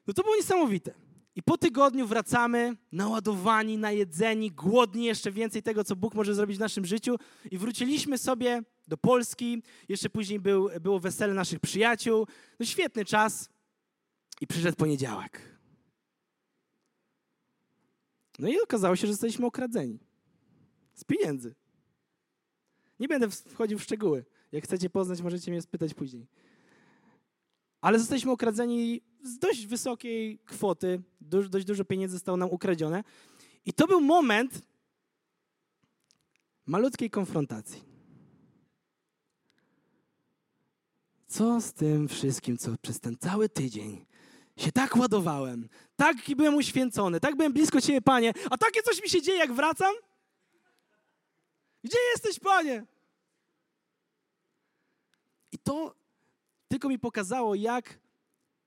No 0.06 0.14
to 0.14 0.22
było 0.22 0.36
niesamowite. 0.36 0.94
I 1.36 1.42
po 1.42 1.58
tygodniu 1.58 2.06
wracamy 2.06 2.76
naładowani, 2.92 3.78
najedzeni, 3.78 4.50
głodni 4.50 5.04
jeszcze 5.04 5.32
więcej 5.32 5.62
tego, 5.62 5.84
co 5.84 5.96
Bóg 5.96 6.14
może 6.14 6.34
zrobić 6.34 6.56
w 6.56 6.60
naszym 6.60 6.86
życiu. 6.86 7.16
I 7.50 7.58
wróciliśmy 7.58 8.18
sobie 8.18 8.62
do 8.88 8.96
Polski. 8.96 9.62
Jeszcze 9.88 10.10
później 10.10 10.40
był, 10.40 10.70
było 10.80 11.00
wesele 11.00 11.34
naszych 11.34 11.60
przyjaciół. 11.60 12.26
No 12.60 12.66
świetny 12.66 13.04
czas. 13.04 13.48
I 14.40 14.46
przyszedł 14.46 14.76
poniedziałek. 14.76 15.40
No 18.38 18.48
i 18.48 18.60
okazało 18.60 18.96
się, 18.96 19.06
że 19.06 19.12
zostaliśmy 19.12 19.46
okradzeni. 19.46 19.98
Z 20.94 21.04
pieniędzy. 21.04 21.54
Nie 23.00 23.08
będę 23.08 23.30
wchodził 23.30 23.78
w 23.78 23.82
szczegóły. 23.82 24.24
Jak 24.52 24.64
chcecie 24.64 24.90
poznać, 24.90 25.22
możecie 25.22 25.50
mnie 25.50 25.62
spytać 25.62 25.94
później. 25.94 26.26
Ale 27.80 27.98
zostaliśmy 27.98 28.32
okradzeni 28.32 29.00
z 29.22 29.38
dość 29.38 29.66
wysokiej 29.66 30.38
kwoty. 30.38 31.02
Dość, 31.20 31.48
dość 31.48 31.66
dużo 31.66 31.84
pieniędzy 31.84 32.16
zostało 32.16 32.36
nam 32.36 32.50
ukradzione. 32.50 33.04
I 33.66 33.72
to 33.72 33.86
był 33.86 34.00
moment 34.00 34.62
malutkiej 36.66 37.10
konfrontacji. 37.10 37.93
Co 41.34 41.60
z 41.60 41.72
tym 41.72 42.08
wszystkim, 42.08 42.58
co 42.58 42.70
przez 42.82 43.00
ten 43.00 43.16
cały 43.16 43.48
tydzień 43.48 44.06
się 44.56 44.72
tak 44.72 44.96
ładowałem, 44.96 45.68
tak 45.96 46.16
byłem 46.36 46.54
uświęcony, 46.54 47.20
tak 47.20 47.36
byłem 47.36 47.52
blisko 47.52 47.80
Ciebie, 47.80 48.02
Panie, 48.02 48.32
a 48.50 48.58
takie 48.58 48.82
coś 48.82 49.02
mi 49.02 49.08
się 49.08 49.22
dzieje, 49.22 49.38
jak 49.38 49.52
wracam? 49.52 49.94
Gdzie 51.84 51.98
jesteś, 52.12 52.38
Panie? 52.38 52.84
I 55.52 55.58
to 55.58 55.94
tylko 56.68 56.88
mi 56.88 56.98
pokazało, 56.98 57.54
jak 57.54 57.98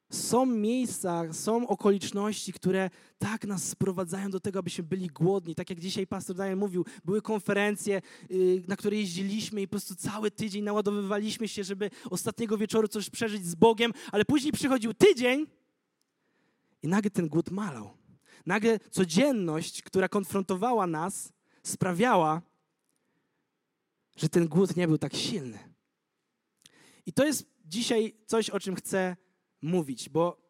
są 0.09 0.45
miejsca, 0.45 1.33
są 1.33 1.67
okoliczności, 1.67 2.53
które 2.53 2.89
tak 3.17 3.45
nas 3.45 3.63
sprowadzają 3.63 4.29
do 4.29 4.39
tego, 4.39 4.59
abyśmy 4.59 4.83
byli 4.83 5.07
głodni. 5.07 5.55
Tak 5.55 5.69
jak 5.69 5.79
dzisiaj 5.79 6.07
pastor 6.07 6.35
Daniel 6.35 6.57
mówił, 6.57 6.85
były 7.05 7.21
konferencje, 7.21 8.01
y, 8.31 8.63
na 8.67 8.75
które 8.75 8.97
jeździliśmy 8.97 9.61
i 9.61 9.67
po 9.67 9.71
prostu 9.71 9.95
cały 9.95 10.31
tydzień 10.31 10.63
naładowywaliśmy 10.63 11.47
się, 11.47 11.63
żeby 11.63 11.89
ostatniego 12.09 12.57
wieczoru 12.57 12.87
coś 12.87 13.09
przeżyć 13.09 13.45
z 13.45 13.55
Bogiem, 13.55 13.91
ale 14.11 14.25
później 14.25 14.53
przychodził 14.53 14.93
tydzień 14.93 15.47
i 16.83 16.87
nagle 16.87 17.11
ten 17.11 17.27
głód 17.27 17.51
malał. 17.51 17.89
Nagle 18.45 18.79
codzienność, 18.79 19.81
która 19.81 20.09
konfrontowała 20.09 20.87
nas, 20.87 21.33
sprawiała, 21.63 22.41
że 24.17 24.29
ten 24.29 24.47
głód 24.47 24.75
nie 24.75 24.87
był 24.87 24.97
tak 24.97 25.15
silny. 25.15 25.59
I 27.05 27.13
to 27.13 27.25
jest 27.25 27.45
dzisiaj 27.65 28.13
coś, 28.25 28.49
o 28.49 28.59
czym 28.59 28.75
chcę 28.75 29.15
mówić, 29.61 30.09
bo 30.09 30.47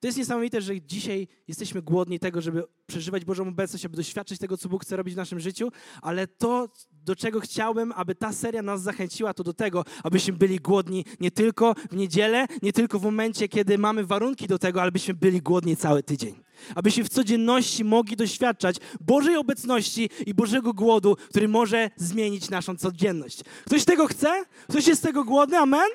to 0.00 0.08
jest 0.08 0.18
niesamowite, 0.18 0.60
że 0.60 0.82
dzisiaj 0.82 1.28
jesteśmy 1.48 1.82
głodni 1.82 2.18
tego, 2.18 2.40
żeby 2.40 2.64
przeżywać 2.86 3.24
Bożą 3.24 3.48
obecność, 3.48 3.84
aby 3.84 3.96
doświadczyć 3.96 4.38
tego, 4.38 4.56
co 4.56 4.68
Bóg 4.68 4.82
chce 4.82 4.96
robić 4.96 5.14
w 5.14 5.16
naszym 5.16 5.40
życiu, 5.40 5.72
ale 6.02 6.26
to, 6.26 6.68
do 6.92 7.16
czego 7.16 7.40
chciałbym, 7.40 7.92
aby 7.92 8.14
ta 8.14 8.32
seria 8.32 8.62
nas 8.62 8.82
zachęciła, 8.82 9.34
to 9.34 9.44
do 9.44 9.54
tego, 9.54 9.84
abyśmy 10.02 10.32
byli 10.32 10.60
głodni 10.60 11.04
nie 11.20 11.30
tylko 11.30 11.74
w 11.90 11.96
niedzielę, 11.96 12.46
nie 12.62 12.72
tylko 12.72 12.98
w 12.98 13.02
momencie, 13.02 13.48
kiedy 13.48 13.78
mamy 13.78 14.06
warunki 14.06 14.46
do 14.46 14.58
tego, 14.58 14.80
ale 14.80 14.88
abyśmy 14.88 15.14
byli 15.14 15.42
głodni 15.42 15.76
cały 15.76 16.02
tydzień. 16.02 16.34
Abyśmy 16.74 17.04
w 17.04 17.08
codzienności 17.08 17.84
mogli 17.84 18.16
doświadczać 18.16 18.76
Bożej 19.00 19.36
obecności 19.36 20.10
i 20.26 20.34
Bożego 20.34 20.72
głodu, 20.72 21.16
który 21.28 21.48
może 21.48 21.90
zmienić 21.96 22.50
naszą 22.50 22.76
codzienność. 22.76 23.40
Ktoś 23.66 23.84
tego 23.84 24.06
chce? 24.06 24.44
Ktoś 24.68 24.86
jest 24.86 25.02
tego 25.02 25.24
głodny? 25.24 25.58
Amen? 25.58 25.88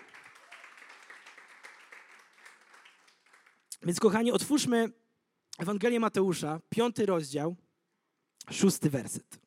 Więc 3.84 4.00
kochani, 4.00 4.32
otwórzmy 4.32 4.92
Ewangelię 5.60 6.00
Mateusza, 6.00 6.62
piąty 6.70 7.06
rozdział, 7.06 7.56
szósty 8.52 8.90
werset. 8.90 9.40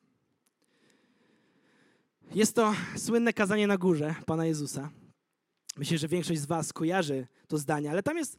Jest 2.34 2.54
to 2.54 2.74
słynne 2.96 3.32
kazanie 3.32 3.66
na 3.66 3.78
górze 3.78 4.14
Pana 4.26 4.46
Jezusa. 4.46 4.90
Myślę, 5.76 5.98
że 5.98 6.08
większość 6.08 6.40
z 6.40 6.46
Was 6.46 6.72
kojarzy 6.72 7.26
to 7.48 7.58
zdanie, 7.58 7.90
ale 7.90 8.02
tam 8.02 8.16
jest 8.16 8.38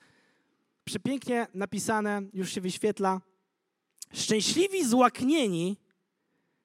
przepięknie 0.85 1.47
napisane, 1.53 2.21
już 2.33 2.51
się 2.51 2.61
wyświetla. 2.61 3.21
Szczęśliwi 4.13 4.85
złaknieni, 4.85 5.77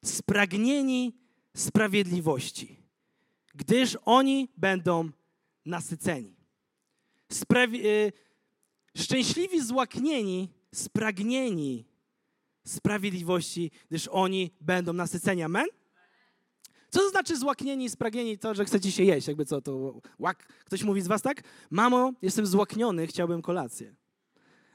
spragnieni 0.05 1.17
sprawiedliwości, 1.57 2.77
gdyż 3.55 3.99
oni 4.05 4.49
będą 4.57 5.11
nasyceni. 5.65 6.37
Sprawi- 7.33 7.85
y, 7.85 8.13
Szczęśliwi 8.97 9.63
złaknieni, 9.63 10.49
spragnieni 10.75 11.85
sprawiedliwości, 12.65 13.71
gdyż 13.89 14.09
oni 14.09 14.51
będą 14.61 14.93
nasyceni. 14.93 15.43
Amen? 15.43 15.67
Co 16.91 17.01
to 17.01 17.11
znaczy 17.11 17.37
złaknieni 17.37 17.85
i 17.85 17.91
spragnieni? 17.91 18.39
To, 18.39 18.55
że 18.55 18.65
chcecie 18.65 18.93
się 18.93 19.05
jeść. 19.05 19.29
Jakby 19.29 19.45
co, 19.45 19.63
to 19.63 20.01
łak. 20.19 20.47
Ktoś 20.65 20.83
mówi 20.83 21.01
z 21.01 21.07
was 21.07 21.23
tak? 21.23 21.43
Mamo, 21.71 22.13
jestem 22.23 22.47
złakniony, 22.47 23.07
chciałbym 23.07 23.43
kolację. 23.43 23.95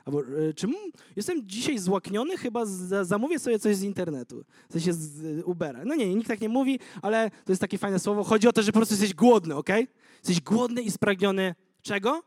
Albo, 0.06 0.22
y, 0.24 0.54
czy 0.54 0.68
jestem 1.16 1.48
dzisiaj 1.48 1.80
złakniony? 1.80 2.38
Chyba 2.38 2.66
zamówię 3.02 3.40
sobie 3.40 3.60
coś 3.60 3.76
z 3.76 3.84
internetu. 3.84 4.46
Sensie 4.70 4.94
z 4.94 5.44
Ubera. 5.46 5.86
No 5.86 5.96
nie, 5.96 6.16
nikt 6.16 6.28
tak 6.28 6.42
nie 6.42 6.50
mówi, 6.50 6.80
ale 7.02 7.32
to 7.46 7.52
jest 7.52 7.62
takie 7.62 7.78
fajne 7.78 8.00
słowo. 8.00 8.24
Chodzi 8.24 8.48
o 8.48 8.54
to, 8.54 8.62
że 8.64 8.72
po 8.72 8.80
prostu 8.80 8.94
jesteś 8.94 9.14
głodny, 9.14 9.56
ok? 9.56 9.70
Jesteś 10.18 10.42
głodny 10.42 10.82
i 10.82 10.92
spragniony 10.92 11.56
czego? 11.82 12.24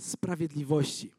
Sprawiedliwości. 0.00 1.12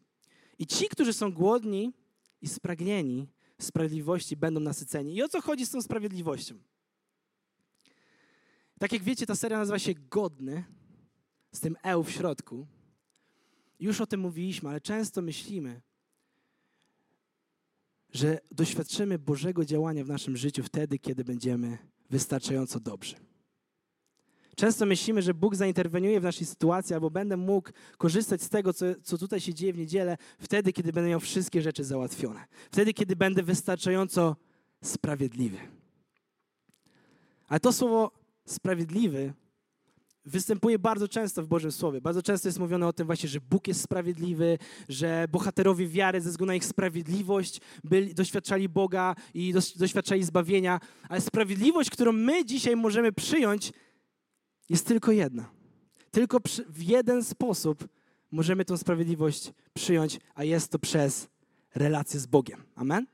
I 0.59 0.67
ci, 0.67 0.87
którzy 0.87 1.13
są 1.13 1.31
głodni 1.31 1.93
i 2.41 2.47
spragnieni 2.47 3.27
sprawiedliwości, 3.61 4.37
będą 4.37 4.59
nasyceni. 4.59 5.15
I 5.15 5.23
o 5.23 5.29
co 5.29 5.41
chodzi 5.41 5.65
z 5.65 5.71
tą 5.71 5.81
sprawiedliwością? 5.81 6.55
Tak 8.79 8.91
jak 8.91 9.03
wiecie, 9.03 9.25
ta 9.25 9.35
seria 9.35 9.57
nazywa 9.57 9.79
się 9.79 9.93
Godny, 9.93 10.63
z 11.51 11.59
tym 11.59 11.75
E 11.83 12.03
w 12.03 12.11
środku. 12.11 12.67
Już 13.79 14.01
o 14.01 14.07
tym 14.07 14.19
mówiliśmy, 14.19 14.69
ale 14.69 14.81
często 14.81 15.21
myślimy, 15.21 15.81
że 18.13 18.39
doświadczymy 18.51 19.19
Bożego 19.19 19.65
działania 19.65 20.03
w 20.03 20.09
naszym 20.09 20.37
życiu 20.37 20.63
wtedy, 20.63 20.99
kiedy 20.99 21.23
będziemy 21.23 21.77
wystarczająco 22.09 22.79
dobrzy. 22.79 23.30
Często 24.61 24.85
myślimy, 24.85 25.21
że 25.21 25.33
Bóg 25.33 25.55
zainterweniuje 25.55 26.19
w 26.19 26.23
naszej 26.23 26.47
sytuacji, 26.47 26.93
albo 26.93 27.09
będę 27.09 27.37
mógł 27.37 27.69
korzystać 27.97 28.41
z 28.41 28.49
tego, 28.49 28.73
co, 28.73 28.85
co 29.03 29.17
tutaj 29.17 29.39
się 29.39 29.53
dzieje 29.53 29.73
w 29.73 29.77
niedzielę, 29.77 30.17
wtedy, 30.39 30.73
kiedy 30.73 30.93
będę 30.93 31.09
miał 31.09 31.19
wszystkie 31.19 31.61
rzeczy 31.61 31.83
załatwione. 31.83 32.45
Wtedy, 32.71 32.93
kiedy 32.93 33.15
będę 33.15 33.43
wystarczająco 33.43 34.35
sprawiedliwy. 34.83 35.57
Ale 37.47 37.59
to 37.59 37.73
słowo 37.73 38.11
sprawiedliwy 38.45 39.33
występuje 40.25 40.79
bardzo 40.79 41.07
często 41.07 41.43
w 41.43 41.47
Bożym 41.47 41.71
Słowie. 41.71 42.01
Bardzo 42.01 42.21
często 42.21 42.47
jest 42.47 42.59
mówione 42.59 42.87
o 42.87 42.93
tym 42.93 43.07
właśnie, 43.07 43.29
że 43.29 43.39
Bóg 43.41 43.67
jest 43.67 43.81
sprawiedliwy, 43.81 44.57
że 44.89 45.25
bohaterowie 45.31 45.87
wiary 45.87 46.21
ze 46.21 46.29
względu 46.29 46.51
na 46.51 46.55
ich 46.55 46.65
sprawiedliwość 46.65 47.61
byli, 47.83 48.13
doświadczali 48.13 48.69
Boga 48.69 49.15
i 49.33 49.53
doświadczali 49.75 50.23
zbawienia. 50.23 50.79
Ale 51.09 51.21
sprawiedliwość, 51.21 51.89
którą 51.89 52.11
my 52.11 52.45
dzisiaj 52.45 52.75
możemy 52.75 53.11
przyjąć, 53.11 53.71
jest 54.71 54.87
tylko 54.87 55.11
jedna. 55.11 55.49
Tylko 56.11 56.39
w 56.69 56.83
jeden 56.83 57.23
sposób 57.23 57.87
możemy 58.31 58.65
tą 58.65 58.77
sprawiedliwość 58.77 59.51
przyjąć, 59.73 60.19
a 60.35 60.43
jest 60.43 60.71
to 60.71 60.79
przez 60.79 61.27
relację 61.75 62.19
z 62.19 62.25
Bogiem. 62.25 62.63
Amen? 62.75 63.07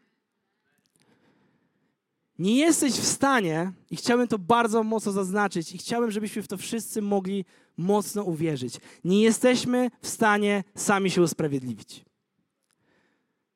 Nie 2.39 2.55
jesteś 2.55 2.93
w 2.93 3.05
stanie, 3.05 3.71
i 3.91 3.95
chciałbym 3.95 4.27
to 4.27 4.39
bardzo 4.39 4.83
mocno 4.83 5.11
zaznaczyć, 5.11 5.73
i 5.75 5.77
chciałbym, 5.77 6.11
żebyśmy 6.11 6.41
w 6.41 6.47
to 6.47 6.57
wszyscy 6.57 7.01
mogli 7.01 7.45
mocno 7.77 8.23
uwierzyć. 8.23 8.79
Nie 9.03 9.21
jesteśmy 9.21 9.91
w 10.01 10.07
stanie 10.07 10.63
sami 10.75 11.11
się 11.11 11.21
usprawiedliwić. 11.21 12.05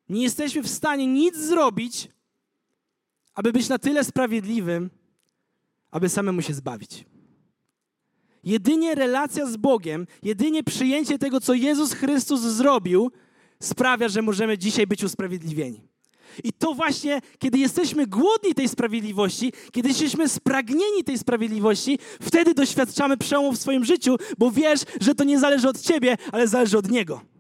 Nie 0.10 0.24
jesteśmy 0.24 0.64
w 0.64 0.70
stanie 0.70 1.08
nic 1.08 1.38
zrobić, 1.38 2.10
aby 3.34 3.52
być 3.52 3.70
na 3.70 3.80
tyle 3.80 4.04
sprawiedliwym, 4.04 4.90
aby 5.92 6.10
samemu 6.10 6.42
się 6.42 6.54
zbawić. 6.54 7.06
Jedynie 8.44 8.96
relacja 8.96 9.46
z 9.46 9.58
Bogiem, 9.58 10.08
jedynie 10.24 10.64
przyjęcie 10.64 11.18
tego, 11.18 11.42
co 11.42 11.54
Jezus 11.54 11.94
Chrystus 11.94 12.42
zrobił, 12.42 13.12
sprawia, 13.60 14.10
że 14.10 14.22
możemy 14.22 14.58
dzisiaj 14.58 14.88
być 14.88 15.04
usprawiedliwieni. 15.04 15.82
I 16.44 16.54
to 16.54 16.74
właśnie, 16.74 17.22
kiedy 17.40 17.58
jesteśmy 17.58 18.08
głodni 18.08 18.54
tej 18.56 18.70
sprawiedliwości, 18.70 19.54
kiedy 19.72 19.90
jesteśmy 19.90 20.30
spragnieni 20.30 21.04
tej 21.04 21.18
sprawiedliwości, 21.18 22.00
wtedy 22.22 22.54
doświadczamy 22.54 23.18
przełomu 23.18 23.52
w 23.52 23.58
swoim 23.58 23.86
życiu, 23.86 24.16
bo 24.38 24.52
wiesz, 24.52 24.82
że 25.02 25.16
to 25.16 25.24
nie 25.24 25.40
zależy 25.40 25.70
od 25.70 25.82
ciebie, 25.82 26.18
ale 26.32 26.48
zależy 26.48 26.78
od 26.78 26.92
Niego. 26.92 27.31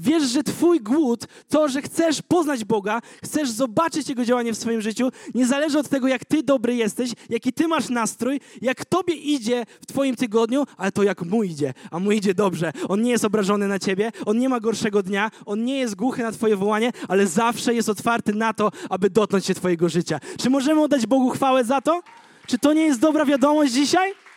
Wiesz, 0.00 0.22
że 0.22 0.42
Twój 0.42 0.80
głód, 0.80 1.26
to, 1.48 1.68
że 1.68 1.82
chcesz 1.82 2.22
poznać 2.22 2.64
Boga, 2.64 3.00
chcesz 3.24 3.50
zobaczyć 3.50 4.08
Jego 4.08 4.24
działanie 4.24 4.52
w 4.52 4.58
swoim 4.58 4.80
życiu, 4.80 5.08
nie 5.34 5.46
zależy 5.46 5.78
od 5.78 5.88
tego, 5.88 6.08
jak 6.08 6.24
Ty 6.24 6.42
dobry 6.42 6.74
jesteś, 6.74 7.10
jaki 7.30 7.52
Ty 7.52 7.68
masz 7.68 7.88
nastrój, 7.88 8.40
jak 8.62 8.84
Tobie 8.84 9.14
idzie 9.14 9.66
w 9.80 9.86
Twoim 9.86 10.16
tygodniu, 10.16 10.64
ale 10.76 10.92
to 10.92 11.02
jak 11.02 11.22
Mu 11.22 11.42
idzie, 11.42 11.74
a 11.90 11.98
Mu 11.98 12.12
idzie 12.12 12.34
dobrze. 12.34 12.72
On 12.88 13.02
nie 13.02 13.10
jest 13.10 13.24
obrażony 13.24 13.68
na 13.68 13.78
Ciebie, 13.78 14.12
On 14.26 14.38
nie 14.38 14.48
ma 14.48 14.60
gorszego 14.60 15.02
dnia, 15.02 15.30
On 15.46 15.64
nie 15.64 15.78
jest 15.78 15.94
głuchy 15.94 16.22
na 16.22 16.32
Twoje 16.32 16.56
wołanie, 16.56 16.92
ale 17.08 17.26
zawsze 17.26 17.74
jest 17.74 17.88
otwarty 17.88 18.34
na 18.34 18.52
to, 18.52 18.70
aby 18.90 19.10
dotknąć 19.10 19.46
się 19.46 19.54
Twojego 19.54 19.88
życia. 19.88 20.20
Czy 20.38 20.50
możemy 20.50 20.82
oddać 20.82 21.06
Bogu 21.06 21.30
chwałę 21.30 21.64
za 21.64 21.80
to? 21.80 22.00
Czy 22.46 22.58
to 22.58 22.72
nie 22.72 22.82
jest 22.82 23.00
dobra 23.00 23.24
wiadomość 23.24 23.72
dzisiaj? 23.72 24.27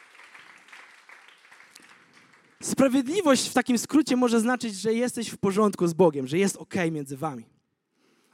Sprawiedliwość 2.62 3.50
w 3.50 3.54
takim 3.54 3.78
skrócie 3.78 4.16
może 4.16 4.40
znaczyć, 4.40 4.76
że 4.76 4.94
jesteś 4.94 5.30
w 5.30 5.38
porządku 5.38 5.88
z 5.88 5.94
Bogiem, 5.94 6.28
że 6.28 6.38
jest 6.38 6.58
ok 6.58 6.74
między 6.92 7.18
wami. 7.18 7.46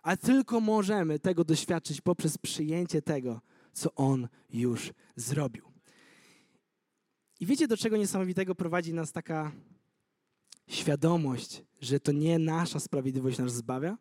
Ale 0.02 0.18
tylko 0.18 0.60
możemy 0.60 1.20
tego 1.20 1.44
doświadczyć 1.44 2.02
poprzez 2.02 2.38
przyjęcie 2.38 3.02
tego, 3.02 3.42
co 3.74 3.96
On 3.96 4.28
już 4.50 4.94
zrobił. 5.16 5.72
I 7.40 7.46
wiecie, 7.46 7.68
do 7.68 7.78
czego 7.78 7.98
niesamowitego 7.98 8.56
prowadzi 8.56 8.94
nas 8.94 9.12
taka 9.12 9.52
świadomość, 10.68 11.64
że 11.82 12.00
to 12.00 12.12
nie 12.12 12.40
nasza 12.40 12.80
sprawiedliwość 12.80 13.38
nas 13.38 13.54
zbawia? 13.54 13.98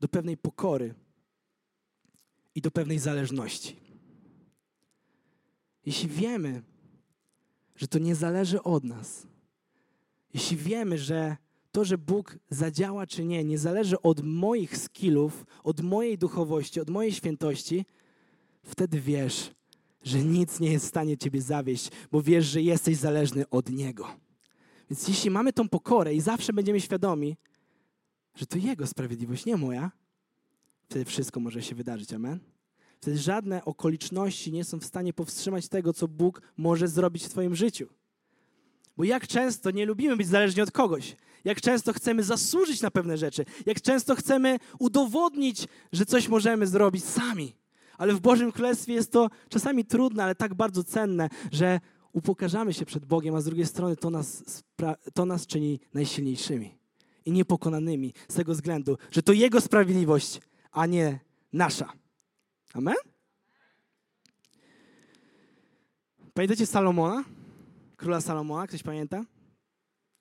Do 0.00 0.08
pewnej 0.08 0.36
pokory 0.36 0.94
i 2.54 2.60
do 2.60 2.70
pewnej 2.70 2.98
zależności. 2.98 3.76
Jeśli 5.86 6.08
wiemy, 6.08 6.62
że 7.76 7.88
to 7.88 7.98
nie 7.98 8.14
zależy 8.14 8.62
od 8.62 8.84
nas. 8.84 9.26
Jeśli 10.34 10.56
wiemy, 10.56 10.98
że 10.98 11.36
to, 11.72 11.84
że 11.84 11.98
Bóg 11.98 12.38
zadziała 12.50 13.06
czy 13.06 13.24
nie, 13.24 13.44
nie 13.44 13.58
zależy 13.58 14.02
od 14.02 14.20
moich 14.22 14.78
skillów, 14.78 15.46
od 15.64 15.80
mojej 15.80 16.18
duchowości, 16.18 16.80
od 16.80 16.90
mojej 16.90 17.12
świętości, 17.12 17.84
wtedy 18.62 19.00
wiesz, 19.00 19.50
że 20.02 20.22
nic 20.22 20.60
nie 20.60 20.72
jest 20.72 20.84
w 20.84 20.88
stanie 20.88 21.18
Ciebie 21.18 21.42
zawieść, 21.42 21.90
bo 22.10 22.22
wiesz, 22.22 22.46
że 22.46 22.62
jesteś 22.62 22.96
zależny 22.96 23.48
od 23.48 23.70
Niego. 23.70 24.06
Więc 24.90 25.08
jeśli 25.08 25.30
mamy 25.30 25.52
tą 25.52 25.68
pokorę 25.68 26.14
i 26.14 26.20
zawsze 26.20 26.52
będziemy 26.52 26.80
świadomi, 26.80 27.36
że 28.34 28.46
to 28.46 28.58
Jego 28.58 28.86
sprawiedliwość, 28.86 29.46
nie 29.46 29.56
moja, 29.56 29.90
wtedy 30.82 31.04
wszystko 31.04 31.40
może 31.40 31.62
się 31.62 31.74
wydarzyć. 31.74 32.12
Amen? 32.12 32.51
Wtedy 33.02 33.18
żadne 33.18 33.64
okoliczności 33.64 34.52
nie 34.52 34.64
są 34.64 34.80
w 34.80 34.84
stanie 34.84 35.12
powstrzymać 35.12 35.68
tego, 35.68 35.92
co 35.92 36.08
Bóg 36.08 36.42
może 36.56 36.88
zrobić 36.88 37.24
w 37.24 37.28
Twoim 37.28 37.56
życiu. 37.56 37.88
Bo 38.96 39.04
jak 39.04 39.26
często 39.26 39.70
nie 39.70 39.86
lubimy 39.86 40.16
być 40.16 40.28
zależni 40.28 40.62
od 40.62 40.70
kogoś, 40.70 41.16
jak 41.44 41.60
często 41.60 41.92
chcemy 41.92 42.22
zasłużyć 42.22 42.82
na 42.82 42.90
pewne 42.90 43.18
rzeczy, 43.18 43.44
jak 43.66 43.80
często 43.80 44.14
chcemy 44.14 44.58
udowodnić, 44.78 45.68
że 45.92 46.06
coś 46.06 46.28
możemy 46.28 46.66
zrobić 46.66 47.04
sami. 47.04 47.56
Ale 47.98 48.14
w 48.14 48.20
Bożym 48.20 48.52
Królestwie 48.52 48.92
jest 48.92 49.12
to 49.12 49.30
czasami 49.48 49.84
trudne, 49.84 50.24
ale 50.24 50.34
tak 50.34 50.54
bardzo 50.54 50.84
cenne, 50.84 51.28
że 51.52 51.80
upokarzamy 52.12 52.72
się 52.72 52.84
przed 52.84 53.04
Bogiem, 53.04 53.34
a 53.34 53.40
z 53.40 53.44
drugiej 53.44 53.66
strony 53.66 53.96
to 53.96 54.10
nas, 54.10 54.44
to 55.14 55.26
nas 55.26 55.46
czyni 55.46 55.80
najsilniejszymi 55.94 56.78
i 57.24 57.32
niepokonanymi 57.32 58.12
z 58.28 58.34
tego 58.34 58.52
względu, 58.52 58.98
że 59.10 59.22
to 59.22 59.32
Jego 59.32 59.60
sprawiedliwość, 59.60 60.40
a 60.72 60.86
nie 60.86 61.20
nasza. 61.52 62.01
Amen? 62.74 62.94
Pamiętacie 66.34 66.66
Salomona? 66.66 67.24
Króla 67.96 68.20
Salomona, 68.20 68.66
ktoś 68.66 68.82
pamięta? 68.82 69.24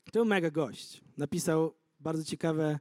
To 0.06 0.12
był 0.12 0.26
mega 0.26 0.52
gość. 0.52 1.02
Napisał 1.18 1.74
bardzo 2.00 2.24
ciekawe 2.24 2.80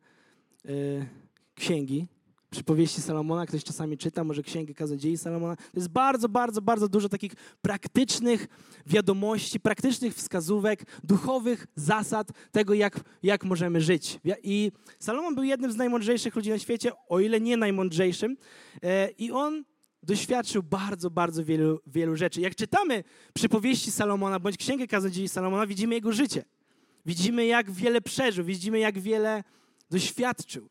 y, 0.64 1.06
księgi. 1.54 2.06
Przypowieści 2.50 3.00
Salomona, 3.00 3.46
ktoś 3.46 3.64
czasami 3.64 3.98
czyta, 3.98 4.24
może 4.24 4.42
księgę 4.42 4.74
Kazadziei 4.74 5.18
Salomona. 5.18 5.56
To 5.56 5.62
jest 5.74 5.88
bardzo, 5.88 6.28
bardzo, 6.28 6.62
bardzo 6.62 6.88
dużo 6.88 7.08
takich 7.08 7.32
praktycznych 7.62 8.46
wiadomości, 8.86 9.60
praktycznych 9.60 10.14
wskazówek, 10.14 11.00
duchowych 11.04 11.66
zasad 11.76 12.28
tego, 12.52 12.74
jak, 12.74 13.00
jak 13.22 13.44
możemy 13.44 13.80
żyć. 13.80 14.20
I 14.42 14.72
Salomon 14.98 15.34
był 15.34 15.44
jednym 15.44 15.72
z 15.72 15.76
najmądrzejszych 15.76 16.36
ludzi 16.36 16.50
na 16.50 16.58
świecie, 16.58 16.92
o 17.08 17.20
ile 17.20 17.40
nie 17.40 17.56
najmądrzejszym. 17.56 18.36
E, 18.82 19.10
I 19.10 19.32
on 19.32 19.64
doświadczył 20.02 20.62
bardzo, 20.62 21.10
bardzo 21.10 21.44
wielu, 21.44 21.80
wielu 21.86 22.16
rzeczy. 22.16 22.40
Jak 22.40 22.54
czytamy 22.54 23.04
przypowieści 23.34 23.90
Salomona 23.90 24.40
bądź 24.40 24.56
księgę 24.56 24.86
Kazadziei 24.86 25.28
Salomona, 25.28 25.66
widzimy 25.66 25.94
jego 25.94 26.12
życie. 26.12 26.44
Widzimy, 27.06 27.46
jak 27.46 27.70
wiele 27.70 28.00
przeżył, 28.00 28.44
widzimy, 28.44 28.78
jak 28.78 28.98
wiele 28.98 29.44
doświadczył. 29.90 30.68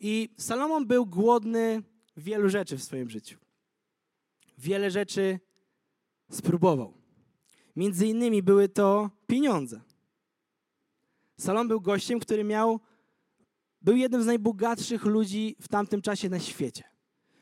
I 0.00 0.28
Salomon 0.38 0.86
był 0.86 1.06
głodny 1.06 1.82
wielu 2.16 2.48
rzeczy 2.48 2.76
w 2.76 2.82
swoim 2.82 3.10
życiu. 3.10 3.38
Wiele 4.58 4.90
rzeczy 4.90 5.40
spróbował. 6.30 6.94
Między 7.76 8.06
innymi 8.06 8.42
były 8.42 8.68
to 8.68 9.10
pieniądze. 9.26 9.80
Salomon 11.38 11.68
był 11.68 11.80
gościem, 11.80 12.20
który 12.20 12.44
miał, 12.44 12.80
był 13.82 13.96
jednym 13.96 14.22
z 14.22 14.26
najbogatszych 14.26 15.04
ludzi 15.04 15.56
w 15.60 15.68
tamtym 15.68 16.02
czasie 16.02 16.28
na 16.28 16.40
świecie. 16.40 16.84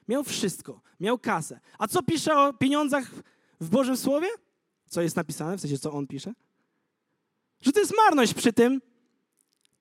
Miał 0.08 0.24
wszystko, 0.24 0.80
miał 1.00 1.18
kasę. 1.18 1.60
A 1.78 1.88
co 1.88 2.02
pisze 2.02 2.38
o 2.38 2.52
pieniądzach 2.52 3.10
w 3.60 3.68
Bożym 3.68 3.96
Słowie? 3.96 4.28
Co 4.86 5.02
jest 5.02 5.16
napisane, 5.16 5.56
w 5.56 5.60
sensie 5.60 5.78
co 5.78 5.92
on 5.92 6.06
pisze? 6.06 6.32
Że 7.60 7.72
to 7.72 7.80
jest 7.80 7.92
marność 7.96 8.34
przy 8.34 8.52
tym, 8.52 8.80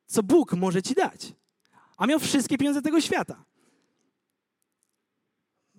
co 0.05 0.23
Bóg 0.23 0.53
może 0.53 0.81
ci 0.81 0.93
dać. 0.93 1.33
A 1.97 2.07
miał 2.07 2.19
wszystkie 2.19 2.57
pieniądze 2.57 2.81
tego 2.81 3.01
świata. 3.01 3.45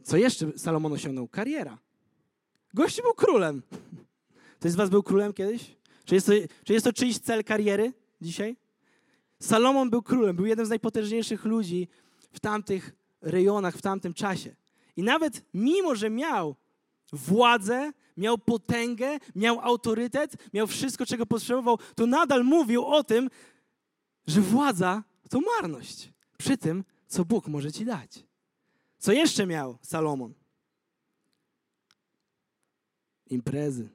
Co 0.02 0.16
jeszcze 0.16 0.58
Salomon 0.58 0.92
osiągnął? 0.92 1.28
Kariera. 1.28 1.78
Gościu 2.74 3.02
był 3.02 3.14
królem. 3.14 3.62
Ktoś 4.58 4.72
z 4.72 4.74
was 4.76 4.90
był 4.90 5.02
królem 5.02 5.32
kiedyś? 5.32 5.76
Czy 6.04 6.14
jest, 6.14 6.26
to, 6.26 6.32
czy 6.64 6.72
jest 6.72 6.84
to 6.84 6.92
czyjś 6.92 7.18
cel 7.18 7.44
kariery 7.44 7.92
dzisiaj? 8.20 8.56
Salomon 9.40 9.90
był 9.90 10.02
królem, 10.02 10.36
był 10.36 10.46
jednym 10.46 10.66
z 10.66 10.70
najpotężniejszych 10.70 11.44
ludzi 11.44 11.88
w 12.32 12.40
tamtych 12.40 12.92
rejonach 13.20 13.76
w 13.76 13.82
tamtym 13.82 14.14
czasie. 14.14 14.56
I 14.96 15.02
nawet 15.02 15.42
mimo, 15.54 15.94
że 15.94 16.10
miał 16.10 16.56
władzę, 17.12 17.92
miał 18.16 18.38
potęgę, 18.38 19.18
miał 19.34 19.60
autorytet, 19.60 20.36
miał 20.54 20.66
wszystko, 20.66 21.06
czego 21.06 21.26
potrzebował, 21.26 21.78
to 21.94 22.06
nadal 22.06 22.44
mówił 22.44 22.86
o 22.86 23.04
tym, 23.04 23.30
że 24.26 24.40
władza 24.40 25.02
to 25.34 25.40
marność 25.40 26.12
przy 26.38 26.58
tym, 26.58 26.84
co 27.06 27.24
Bóg 27.24 27.48
może 27.48 27.72
ci 27.72 27.84
dać. 27.84 28.24
Co 28.98 29.12
jeszcze 29.12 29.46
miał 29.46 29.78
Salomon? 29.82 30.34
Imprezy, 33.26 33.88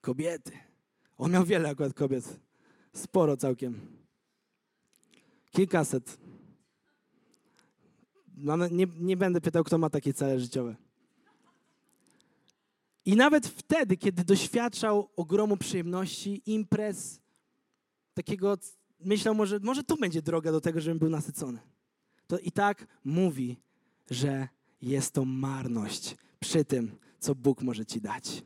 kobiety. 0.00 0.52
On 1.18 1.32
miał 1.32 1.44
wiele 1.44 1.68
akurat 1.68 1.94
kobiet, 1.94 2.40
sporo 2.92 3.36
całkiem. 3.36 3.80
Kilkaset 5.50 6.18
nie, 8.70 8.86
nie 8.98 9.16
będę 9.16 9.40
pytał, 9.40 9.64
kto 9.64 9.78
ma 9.78 9.90
takie 9.90 10.14
cele 10.14 10.40
życiowe. 10.40 10.76
I 13.04 13.16
nawet 13.16 13.46
wtedy, 13.46 13.96
kiedy 13.96 14.24
doświadczał 14.24 15.10
ogromu 15.16 15.56
przyjemności, 15.56 16.42
imprez, 16.46 17.20
takiego, 18.14 18.58
myślał, 19.06 19.34
może, 19.34 19.60
może 19.62 19.84
to 19.84 19.96
będzie 19.96 20.22
droga 20.22 20.52
do 20.52 20.60
tego, 20.60 20.80
żebym 20.80 20.98
był 20.98 21.10
nasycony. 21.10 21.58
To 22.26 22.38
i 22.38 22.50
tak 22.50 22.86
mówi, 23.04 23.56
że 24.10 24.48
jest 24.82 25.12
to 25.12 25.24
marność 25.24 26.16
przy 26.40 26.64
tym, 26.64 26.96
co 27.20 27.34
Bóg 27.34 27.62
może 27.62 27.86
ci 27.86 28.00
dać. 28.00 28.42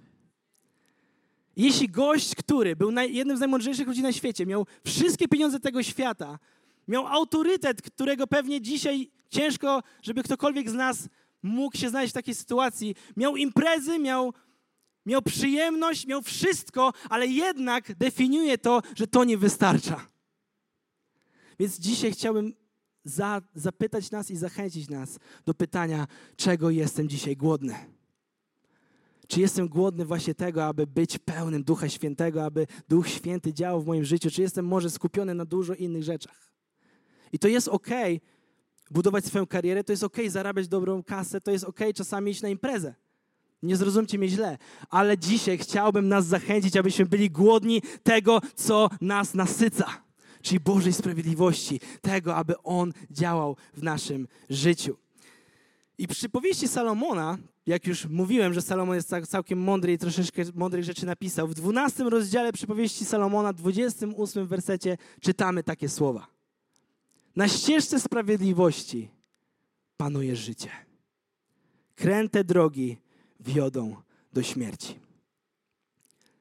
Jeśli 1.56 1.88
gość, 1.88 2.34
który 2.34 2.76
był 2.76 2.90
jednym 2.90 3.36
z 3.36 3.40
najmądrzejszych 3.40 3.86
ludzi 3.86 4.02
na 4.02 4.12
świecie, 4.12 4.46
miał 4.46 4.66
wszystkie 4.84 5.28
pieniądze 5.28 5.60
tego 5.60 5.82
świata, 5.82 6.38
miał 6.88 7.06
autorytet, 7.06 7.82
którego 7.82 8.26
pewnie 8.26 8.60
dzisiaj 8.60 9.10
ciężko, 9.30 9.82
żeby 10.02 10.22
ktokolwiek 10.22 10.70
z 10.70 10.74
nas 10.74 11.08
mógł 11.42 11.76
się 11.76 11.88
znaleźć 11.88 12.12
w 12.12 12.14
takiej 12.14 12.34
sytuacji, 12.34 12.94
miał 13.16 13.36
imprezy, 13.36 13.98
miał, 13.98 14.34
miał 15.06 15.22
przyjemność, 15.22 16.06
miał 16.06 16.22
wszystko, 16.22 16.92
ale 17.10 17.26
jednak 17.26 17.94
definiuje 17.94 18.58
to, 18.58 18.82
że 18.94 19.06
to 19.06 19.24
nie 19.24 19.38
wystarcza. 19.38 20.08
Więc 21.58 21.78
dzisiaj 21.78 22.12
chciałbym 22.12 22.54
za, 23.04 23.42
zapytać 23.54 24.10
nas 24.10 24.30
i 24.30 24.36
zachęcić 24.36 24.88
nas 24.88 25.18
do 25.46 25.54
pytania, 25.54 26.06
czego 26.36 26.70
jestem 26.70 27.08
dzisiaj 27.08 27.36
głodny. 27.36 27.74
Czy 29.28 29.40
jestem 29.40 29.68
głodny 29.68 30.04
właśnie 30.04 30.34
tego, 30.34 30.64
aby 30.64 30.86
być 30.86 31.18
pełnym 31.18 31.64
Ducha 31.64 31.88
Świętego, 31.88 32.44
aby 32.44 32.66
Duch 32.88 33.08
Święty 33.08 33.54
działał 33.54 33.80
w 33.80 33.86
moim 33.86 34.04
życiu? 34.04 34.30
Czy 34.30 34.42
jestem 34.42 34.66
może 34.66 34.90
skupiony 34.90 35.34
na 35.34 35.44
dużo 35.44 35.74
innych 35.74 36.02
rzeczach? 36.02 36.52
I 37.32 37.38
to 37.38 37.48
jest 37.48 37.68
ok 37.68 37.88
budować 38.90 39.24
swoją 39.24 39.46
karierę, 39.46 39.84
to 39.84 39.92
jest 39.92 40.04
ok 40.04 40.16
zarabiać 40.28 40.68
dobrą 40.68 41.02
kasę, 41.02 41.40
to 41.40 41.50
jest 41.50 41.64
ok 41.64 41.80
czasami 41.94 42.30
iść 42.30 42.42
na 42.42 42.48
imprezę. 42.48 42.94
Nie 43.62 43.76
zrozumcie 43.76 44.18
mnie 44.18 44.28
źle, 44.28 44.58
ale 44.88 45.18
dzisiaj 45.18 45.58
chciałbym 45.58 46.08
nas 46.08 46.26
zachęcić, 46.26 46.76
abyśmy 46.76 47.06
byli 47.06 47.30
głodni 47.30 47.82
tego, 48.02 48.40
co 48.54 48.90
nas 49.00 49.34
nasyca, 49.34 50.07
czyli 50.42 50.61
Bożej 50.61 50.92
sprawiedliwości, 50.92 51.81
tego, 52.01 52.37
aby 52.37 52.62
On 52.62 52.92
działał 53.11 53.57
w 53.74 53.83
naszym 53.83 54.29
życiu. 54.51 54.96
I 55.98 56.09
przy 56.09 56.29
powieści 56.29 56.68
Salomona, 56.68 57.38
jak 57.66 57.87
już 57.87 58.07
mówiłem, 58.07 58.55
że 58.55 58.62
Salomon 58.62 58.96
jest 58.96 59.14
całkiem 59.29 59.59
mądry 59.59 59.92
i 59.92 59.98
troszeczkę 59.98 60.42
mądrych 60.55 60.85
rzeczy 60.85 61.07
napisał, 61.07 61.48
w 61.48 61.55
12 61.55 62.05
rozdziale 62.05 62.53
przypowieści 62.53 63.05
Salomona, 63.05 63.53
28 63.53 64.46
wersecie 64.46 64.96
czytamy 65.20 65.62
takie 65.62 65.88
słowa. 65.88 66.27
Na 67.37 67.48
ścieżce 67.48 68.01
sprawiedliwości 68.01 69.09
panuje 69.96 70.37
życie. 70.37 70.70
Kręte 71.94 72.44
drogi 72.44 72.98
wiodą 73.40 73.96
do 74.33 74.42
śmierci. 74.42 75.07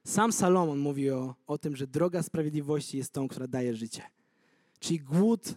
Sam 0.08 0.32
Salomon 0.32 0.80
mówi 0.80 1.10
o, 1.12 1.36
o 1.48 1.58
tym, 1.58 1.76
że 1.76 1.88
droga 1.88 2.24
sprawiedliwości 2.24 2.98
jest 2.98 3.14
tą, 3.14 3.28
która 3.28 3.48
daje 3.48 3.76
życie. 3.76 4.02
Czyli 4.80 5.00
głód 5.00 5.56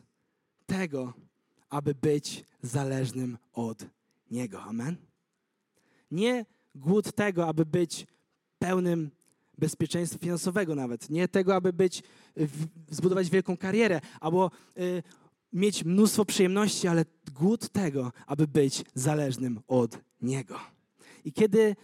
tego, 0.67 1.15
aby 1.69 1.95
być 1.95 2.45
zależnym 2.63 3.39
od 3.53 3.87
Niego. 4.31 4.63
Amen? 4.63 4.97
Nie 6.11 6.47
głód 6.75 7.13
tego, 7.13 7.47
aby 7.47 7.67
być 7.67 8.07
pełnym 8.59 9.11
bezpieczeństwa 9.59 10.19
finansowego 10.19 10.75
nawet. 10.75 11.11
Nie 11.11 11.29
tego, 11.29 11.55
aby 11.55 11.73
być, 11.73 12.03
zbudować 12.89 13.31
wielką 13.31 13.57
karierę, 13.57 14.01
albo 14.21 14.51
y, 14.79 15.03
mieć 15.53 15.85
mnóstwo 15.85 16.25
przyjemności, 16.25 16.89
ale 16.89 17.05
głód 17.35 17.69
tego, 17.69 18.13
aby 18.27 18.47
być 18.47 18.85
zależnym 18.95 19.61
od 19.69 19.99
Niego. 20.23 20.61
I 21.25 21.33
kiedy 21.33 21.77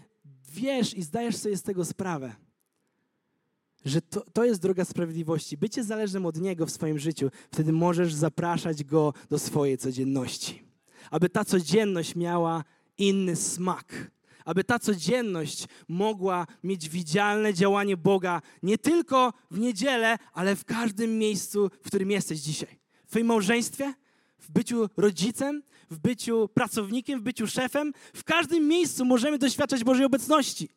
wiesz 0.52 0.94
i 0.94 1.02
zdajesz 1.02 1.36
sobie 1.36 1.56
z 1.56 1.62
tego 1.62 1.84
sprawę, 1.84 2.45
że 3.84 4.02
to, 4.02 4.20
to 4.32 4.44
jest 4.44 4.62
droga 4.62 4.84
sprawiedliwości, 4.84 5.56
bycie 5.56 5.84
zależnym 5.84 6.26
od 6.26 6.40
Niego 6.40 6.66
w 6.66 6.70
swoim 6.70 6.98
życiu, 6.98 7.30
wtedy 7.50 7.72
możesz 7.72 8.14
zapraszać 8.14 8.84
Go 8.84 9.14
do 9.30 9.38
swojej 9.38 9.78
codzienności. 9.78 10.62
Aby 11.10 11.28
ta 11.28 11.44
codzienność 11.44 12.16
miała 12.16 12.64
inny 12.98 13.36
smak. 13.36 14.10
Aby 14.44 14.64
ta 14.64 14.78
codzienność 14.78 15.64
mogła 15.88 16.46
mieć 16.64 16.88
widzialne 16.88 17.54
działanie 17.54 17.96
Boga 17.96 18.42
nie 18.62 18.78
tylko 18.78 19.32
w 19.50 19.58
niedzielę, 19.58 20.18
ale 20.32 20.56
w 20.56 20.64
każdym 20.64 21.18
miejscu, 21.18 21.70
w 21.82 21.86
którym 21.86 22.10
jesteś 22.10 22.40
dzisiaj. 22.40 22.78
W 23.06 23.10
Twoim 23.10 23.26
małżeństwie, 23.26 23.94
w 24.38 24.50
byciu 24.50 24.88
rodzicem, 24.96 25.62
w 25.90 25.98
byciu 25.98 26.48
pracownikiem, 26.54 27.20
w 27.20 27.22
byciu 27.22 27.46
szefem. 27.46 27.92
W 28.14 28.24
każdym 28.24 28.68
miejscu 28.68 29.04
możemy 29.04 29.38
doświadczać 29.38 29.84
Bożej 29.84 30.06
obecności. 30.06 30.68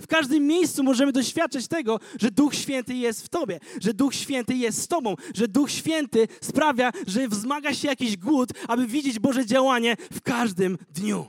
W 0.00 0.06
każdym 0.06 0.46
miejscu 0.46 0.82
możemy 0.82 1.12
doświadczać 1.12 1.68
tego, 1.68 2.00
że 2.20 2.30
Duch 2.30 2.54
Święty 2.54 2.94
jest 2.94 3.22
w 3.22 3.28
Tobie, 3.28 3.60
że 3.80 3.94
Duch 3.94 4.14
Święty 4.14 4.54
jest 4.54 4.82
z 4.82 4.88
Tobą, 4.88 5.14
że 5.34 5.48
Duch 5.48 5.70
Święty 5.70 6.28
sprawia, 6.40 6.92
że 7.06 7.28
wzmaga 7.28 7.74
się 7.74 7.88
jakiś 7.88 8.16
głód, 8.16 8.50
aby 8.68 8.86
widzieć 8.86 9.18
Boże 9.18 9.46
działanie 9.46 9.96
w 10.12 10.20
każdym 10.20 10.78
dniu. 10.90 11.26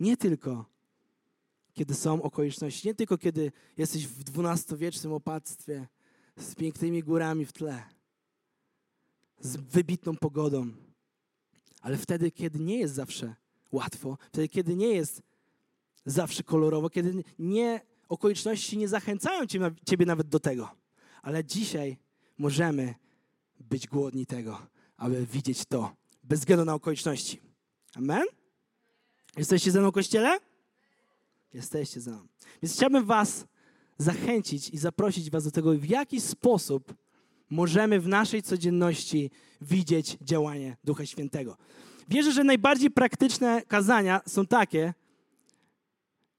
Nie 0.00 0.16
tylko 0.16 0.78
kiedy 1.78 1.94
są 1.94 2.22
okoliczności, 2.22 2.88
nie 2.88 2.94
tylko 2.94 3.18
kiedy 3.18 3.52
jesteś 3.76 4.06
w 4.06 4.24
dwunastowiecznym 4.24 5.12
opactwie 5.12 5.88
z 6.36 6.54
pięknymi 6.54 7.02
górami 7.02 7.46
w 7.46 7.52
tle, 7.52 7.82
z 9.40 9.56
wybitną 9.56 10.16
pogodą, 10.16 10.70
ale 11.80 11.96
wtedy, 11.96 12.30
kiedy 12.30 12.58
nie 12.58 12.78
jest 12.78 12.94
zawsze 12.94 13.34
łatwo, 13.72 14.18
wtedy, 14.32 14.48
kiedy 14.48 14.76
nie 14.76 14.88
jest 14.88 15.22
zawsze 16.04 16.42
kolorowo, 16.42 16.90
kiedy 16.90 17.24
nie, 17.38 17.80
okoliczności 18.08 18.78
nie 18.78 18.88
zachęcają 18.88 19.46
ciebie 19.86 20.06
nawet 20.06 20.28
do 20.28 20.40
tego. 20.40 20.70
Ale 21.22 21.44
dzisiaj 21.44 21.96
możemy 22.38 22.94
być 23.60 23.86
głodni 23.86 24.26
tego, 24.26 24.66
aby 24.96 25.26
widzieć 25.26 25.64
to 25.64 25.96
bez 26.22 26.40
względu 26.40 26.64
na 26.64 26.74
okoliczności. 26.74 27.40
Amen? 27.94 28.24
Jesteście 29.36 29.70
ze 29.70 29.80
mną, 29.80 29.92
Kościele? 29.92 30.38
Jesteście 31.54 32.00
ze 32.00 32.10
mną. 32.10 32.26
Więc 32.62 32.74
chciałbym 32.74 33.04
was 33.04 33.46
zachęcić 33.98 34.70
i 34.70 34.78
zaprosić 34.78 35.30
was 35.30 35.44
do 35.44 35.50
tego, 35.50 35.72
w 35.74 35.84
jaki 35.84 36.20
sposób 36.20 36.94
możemy 37.50 38.00
w 38.00 38.08
naszej 38.08 38.42
codzienności 38.42 39.30
widzieć 39.60 40.18
działanie 40.22 40.76
Ducha 40.84 41.06
Świętego. 41.06 41.56
Wierzę, 42.08 42.32
że 42.32 42.44
najbardziej 42.44 42.90
praktyczne 42.90 43.62
kazania 43.62 44.20
są 44.26 44.46
takie, 44.46 44.94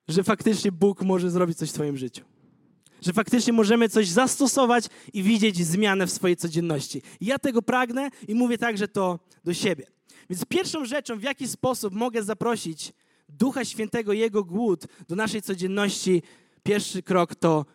że 0.09 0.23
faktycznie 0.23 0.71
Bóg 0.71 1.01
może 1.01 1.31
zrobić 1.31 1.57
coś 1.57 1.69
w 1.69 1.73
Twoim 1.73 1.97
życiu. 1.97 2.25
Że 3.01 3.13
faktycznie 3.13 3.53
możemy 3.53 3.89
coś 3.89 4.07
zastosować 4.07 4.85
i 5.13 5.23
widzieć 5.23 5.57
zmianę 5.57 6.07
w 6.07 6.11
swojej 6.11 6.37
codzienności. 6.37 7.01
Ja 7.21 7.39
tego 7.39 7.61
pragnę 7.61 8.09
i 8.27 8.35
mówię 8.35 8.57
także 8.57 8.87
to 8.87 9.19
do 9.43 9.53
siebie. 9.53 9.85
Więc 10.29 10.45
pierwszą 10.45 10.85
rzeczą, 10.85 11.19
w 11.19 11.23
jaki 11.23 11.47
sposób 11.47 11.93
mogę 11.93 12.23
zaprosić 12.23 12.93
Ducha 13.29 13.65
Świętego, 13.65 14.13
Jego 14.13 14.43
głód 14.43 14.85
do 15.07 15.15
naszej 15.15 15.41
codzienności, 15.41 16.21
pierwszy 16.63 17.03
krok 17.03 17.35
to 17.35 17.65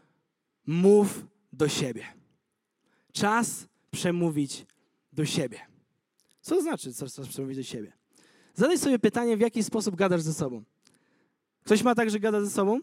mów 0.66 1.26
do 1.52 1.68
siebie. 1.68 2.04
Czas 3.12 3.66
przemówić 3.90 4.66
do 5.12 5.24
siebie. 5.24 5.58
Co 6.40 6.54
to 6.54 6.62
znaczy 6.62 6.94
czas 6.94 7.28
przemówić 7.28 7.56
do 7.56 7.62
siebie? 7.62 7.92
Zadaj 8.54 8.78
sobie 8.78 8.98
pytanie, 8.98 9.36
w 9.36 9.40
jaki 9.40 9.64
sposób 9.64 9.96
gadasz 9.96 10.22
ze 10.22 10.34
sobą. 10.34 10.64
Ktoś 11.64 11.82
ma 11.82 11.94
tak, 11.94 12.10
że 12.10 12.20
gada 12.20 12.40
ze 12.40 12.50
sobą? 12.50 12.80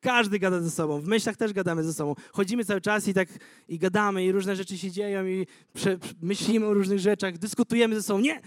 Każdy 0.00 0.38
gada 0.38 0.60
ze 0.60 0.70
sobą. 0.70 1.00
W 1.00 1.06
myślach 1.06 1.36
też 1.36 1.52
gadamy 1.52 1.84
ze 1.84 1.94
sobą. 1.94 2.14
Chodzimy 2.32 2.64
cały 2.64 2.80
czas 2.80 3.08
i 3.08 3.14
tak 3.14 3.28
i 3.68 3.78
gadamy 3.78 4.24
i 4.24 4.32
różne 4.32 4.56
rzeczy 4.56 4.78
się 4.78 4.90
dzieją 4.90 5.26
i 5.26 5.46
prze, 5.72 5.98
myślimy 6.22 6.66
o 6.66 6.74
różnych 6.74 6.98
rzeczach, 6.98 7.38
dyskutujemy 7.38 7.94
ze 7.94 8.02
sobą. 8.02 8.20
Nie, 8.20 8.40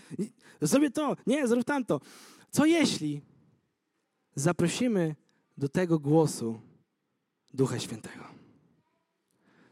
zrobię 0.61 0.91
to, 0.91 1.15
nie, 1.27 1.47
zrób 1.47 1.63
tamto. 1.63 2.01
Co 2.51 2.65
jeśli 2.65 3.21
zaprosimy 4.35 5.15
do 5.57 5.69
tego 5.69 5.99
głosu 5.99 6.61
Ducha 7.53 7.79
Świętego? 7.79 8.23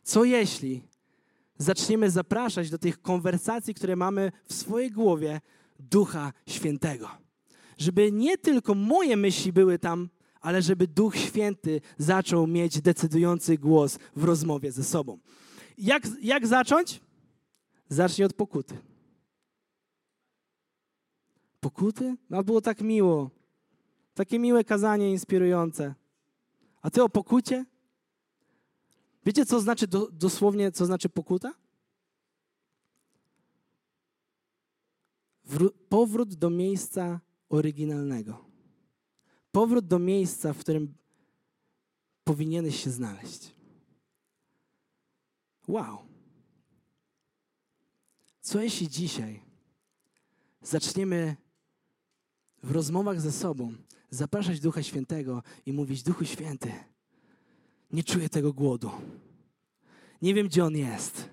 Co 0.04 0.24
jeśli 0.24 0.82
zaczniemy 1.58 2.12
zapraszać 2.12 2.70
do 2.70 2.78
tych 2.78 3.02
konwersacji, 3.02 3.74
które 3.74 3.96
mamy 3.96 4.32
w 4.46 4.54
swojej 4.54 4.92
głowie 4.92 5.42
Ducha 5.80 6.34
Świętego? 6.48 7.25
Żeby 7.78 8.12
nie 8.12 8.38
tylko 8.38 8.76
moje 8.76 9.18
myśli 9.18 9.54
były 9.54 9.80
tam, 9.80 10.10
ale 10.42 10.62
żeby 10.62 10.88
Duch 10.88 11.18
Święty 11.18 11.82
zaczął 11.98 12.48
mieć 12.48 12.82
decydujący 12.82 13.58
głos 13.58 14.00
w 14.16 14.24
rozmowie 14.24 14.72
ze 14.72 14.84
sobą. 14.84 15.20
Jak, 15.78 16.08
jak 16.22 16.48
zacząć? 16.48 17.02
Zacznij 17.90 18.26
od 18.26 18.34
pokuty. 18.34 18.78
Pokuty? 21.60 22.16
No 22.30 22.44
było 22.44 22.62
tak 22.62 22.82
miło. 22.82 23.30
Takie 24.14 24.40
miłe 24.40 24.64
kazanie 24.64 25.12
inspirujące. 25.12 25.96
A 26.82 26.90
ty 26.90 27.04
o 27.04 27.10
pokucie? 27.10 27.66
Wiecie, 29.26 29.46
co 29.46 29.60
znaczy 29.60 29.88
do, 29.88 30.12
dosłownie, 30.12 30.72
co 30.72 30.86
znaczy 30.86 31.10
pokuta? 31.10 31.54
Wró- 35.46 35.74
powrót 35.90 36.36
do 36.36 36.50
miejsca 36.50 37.20
oryginalnego. 37.50 38.46
Powrót 39.52 39.88
do 39.88 40.00
miejsca, 40.00 40.54
w 40.54 40.60
którym 40.60 40.94
powinieneś 42.24 42.84
się 42.84 42.90
znaleźć. 42.90 43.56
Wow. 45.68 45.98
Co 48.42 48.62
jeśli 48.62 48.90
dzisiaj 48.90 49.42
zaczniemy 50.62 51.36
w 52.64 52.72
rozmowach 52.72 53.22
ze 53.22 53.32
sobą 53.32 53.74
zapraszać 54.10 54.60
Ducha 54.60 54.84
Świętego 54.84 55.44
i 55.66 55.74
mówić: 55.74 56.04
Duchu 56.04 56.26
Święty, 56.26 56.72
Nie 57.92 58.04
czuję 58.04 58.30
tego 58.30 58.54
głodu. 58.54 58.92
Nie 60.22 60.34
wiem, 60.34 60.48
gdzie 60.48 60.66
on 60.66 60.76
jest, 60.76 61.30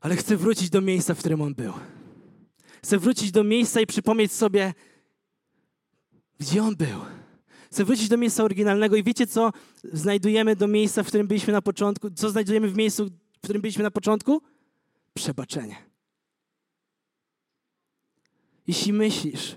ale 0.00 0.16
chcę 0.16 0.36
wrócić 0.36 0.70
do 0.70 0.80
miejsca, 0.80 1.14
w 1.14 1.18
którym 1.18 1.40
on 1.40 1.54
był. 1.54 1.72
Chcę 2.82 2.98
wrócić 2.98 3.30
do 3.30 3.44
miejsca 3.44 3.80
i 3.80 3.86
przypomnieć 3.86 4.32
sobie, 4.32 4.74
gdzie 6.40 6.62
on 6.62 6.76
był. 6.76 7.00
Chcę 7.70 7.84
wrócić 7.84 8.08
do 8.08 8.16
miejsca 8.16 8.44
oryginalnego 8.44 8.96
i 8.96 9.02
wiecie, 9.02 9.26
co 9.26 9.52
znajdujemy 9.84 10.56
do 10.56 10.68
miejsca, 10.68 11.02
w 11.02 11.06
którym 11.06 11.26
byliśmy 11.26 11.52
na 11.52 11.62
początku? 11.62 12.10
Co 12.10 12.30
znajdujemy 12.30 12.68
w 12.68 12.76
miejscu, 12.76 13.06
w 13.38 13.40
którym 13.40 13.62
byliśmy 13.62 13.82
na 13.82 13.90
początku? 13.90 14.42
Przebaczenie. 15.14 15.76
Jeśli 18.66 18.92
myślisz, 18.92 19.56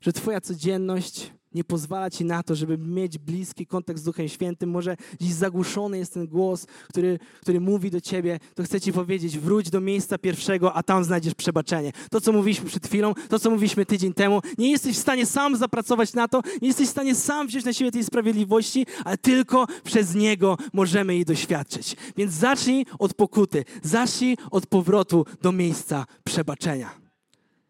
że 0.00 0.12
Twoja 0.12 0.40
codzienność 0.40 1.32
nie 1.54 1.64
pozwala 1.64 2.10
Ci 2.10 2.24
na 2.24 2.42
to, 2.42 2.54
żeby 2.54 2.78
mieć 2.78 3.18
bliski 3.18 3.66
kontakt 3.66 4.00
z 4.00 4.02
Duchem 4.02 4.28
Świętym, 4.28 4.70
może 4.70 4.96
dziś 5.20 5.32
zagłuszony 5.32 5.98
jest 5.98 6.14
ten 6.14 6.26
głos, 6.26 6.66
który, 6.88 7.18
który 7.40 7.60
mówi 7.60 7.90
do 7.90 8.00
Ciebie, 8.00 8.38
to 8.54 8.62
chcę 8.62 8.80
Ci 8.80 8.92
powiedzieć, 8.92 9.38
wróć 9.38 9.70
do 9.70 9.80
miejsca 9.80 10.18
pierwszego, 10.18 10.74
a 10.74 10.82
tam 10.82 11.04
znajdziesz 11.04 11.34
przebaczenie. 11.34 11.92
To, 12.10 12.20
co 12.20 12.32
mówiliśmy 12.32 12.66
przed 12.68 12.86
chwilą, 12.86 13.14
to, 13.28 13.38
co 13.38 13.50
mówiliśmy 13.50 13.86
tydzień 13.86 14.14
temu, 14.14 14.40
nie 14.58 14.70
jesteś 14.70 14.96
w 14.96 15.00
stanie 15.00 15.26
sam 15.26 15.56
zapracować 15.56 16.14
na 16.14 16.28
to, 16.28 16.42
nie 16.62 16.68
jesteś 16.68 16.88
w 16.88 16.90
stanie 16.90 17.14
sam 17.14 17.46
wziąć 17.46 17.64
na 17.64 17.72
siebie 17.72 17.92
tej 17.92 18.04
sprawiedliwości, 18.04 18.86
ale 19.04 19.18
tylko 19.18 19.66
przez 19.84 20.14
Niego 20.14 20.56
możemy 20.72 21.14
jej 21.14 21.24
doświadczyć. 21.24 21.96
Więc 22.16 22.32
zacznij 22.32 22.86
od 22.98 23.14
pokuty, 23.14 23.64
zacznij 23.82 24.36
od 24.50 24.66
powrotu 24.66 25.26
do 25.42 25.52
miejsca 25.52 26.06
przebaczenia. 26.24 26.90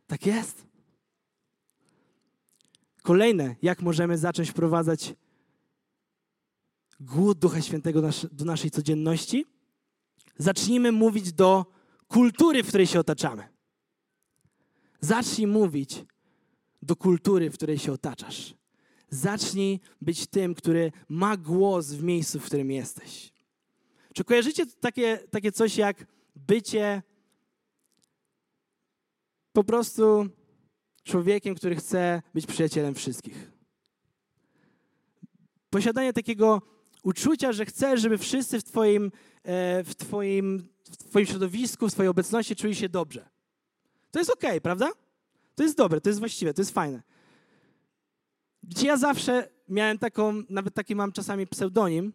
Tak 0.06 0.26
jest. 0.26 0.67
Kolejne, 3.08 3.56
jak 3.62 3.82
możemy 3.82 4.18
zacząć 4.18 4.50
wprowadzać 4.50 5.14
głód 7.00 7.38
Ducha 7.38 7.62
Świętego 7.62 8.02
do 8.32 8.44
naszej 8.44 8.70
codzienności? 8.70 9.46
Zacznijmy 10.38 10.92
mówić 10.92 11.32
do 11.32 11.66
kultury, 12.08 12.62
w 12.62 12.68
której 12.68 12.86
się 12.86 13.00
otaczamy. 13.00 13.48
Zacznij 15.00 15.46
mówić 15.46 16.04
do 16.82 16.96
kultury, 16.96 17.50
w 17.50 17.54
której 17.54 17.78
się 17.78 17.92
otaczasz. 17.92 18.54
Zacznij 19.10 19.80
być 20.00 20.26
tym, 20.26 20.54
który 20.54 20.92
ma 21.08 21.36
głos 21.36 21.86
w 21.86 22.02
miejscu, 22.02 22.40
w 22.40 22.46
którym 22.46 22.70
jesteś. 22.70 23.32
Czy 24.14 24.24
kojarzycie 24.24 24.66
takie, 24.66 25.18
takie 25.30 25.52
coś 25.52 25.76
jak 25.76 26.06
bycie 26.36 27.02
po 29.52 29.64
prostu 29.64 30.28
człowiekiem, 31.08 31.54
który 31.54 31.76
chce 31.76 32.22
być 32.34 32.46
przyjacielem 32.46 32.94
wszystkich. 32.94 33.52
Posiadanie 35.70 36.12
takiego 36.12 36.62
uczucia, 37.02 37.52
że 37.52 37.66
chcesz, 37.66 38.00
żeby 38.00 38.18
wszyscy 38.18 38.60
w 38.60 38.64
twoim, 38.64 39.12
e, 39.42 39.84
w 39.84 39.94
twoim, 39.94 40.68
w 40.90 40.96
twoim 40.96 41.26
środowisku, 41.26 41.88
w 41.88 41.92
twojej 41.92 42.08
obecności 42.08 42.56
czuli 42.56 42.74
się 42.74 42.88
dobrze. 42.88 43.28
To 44.10 44.18
jest 44.18 44.30
okej, 44.30 44.50
okay, 44.50 44.60
prawda? 44.60 44.90
To 45.54 45.62
jest 45.62 45.76
dobre, 45.76 46.00
to 46.00 46.08
jest 46.08 46.18
właściwe, 46.18 46.54
to 46.54 46.62
jest 46.62 46.74
fajne. 46.74 47.02
Gdzie 48.62 48.86
ja 48.86 48.96
zawsze 48.96 49.48
miałem 49.68 49.98
taką, 49.98 50.42
nawet 50.48 50.74
taki 50.74 50.94
mam 50.94 51.12
czasami 51.12 51.46
pseudonim, 51.46 52.12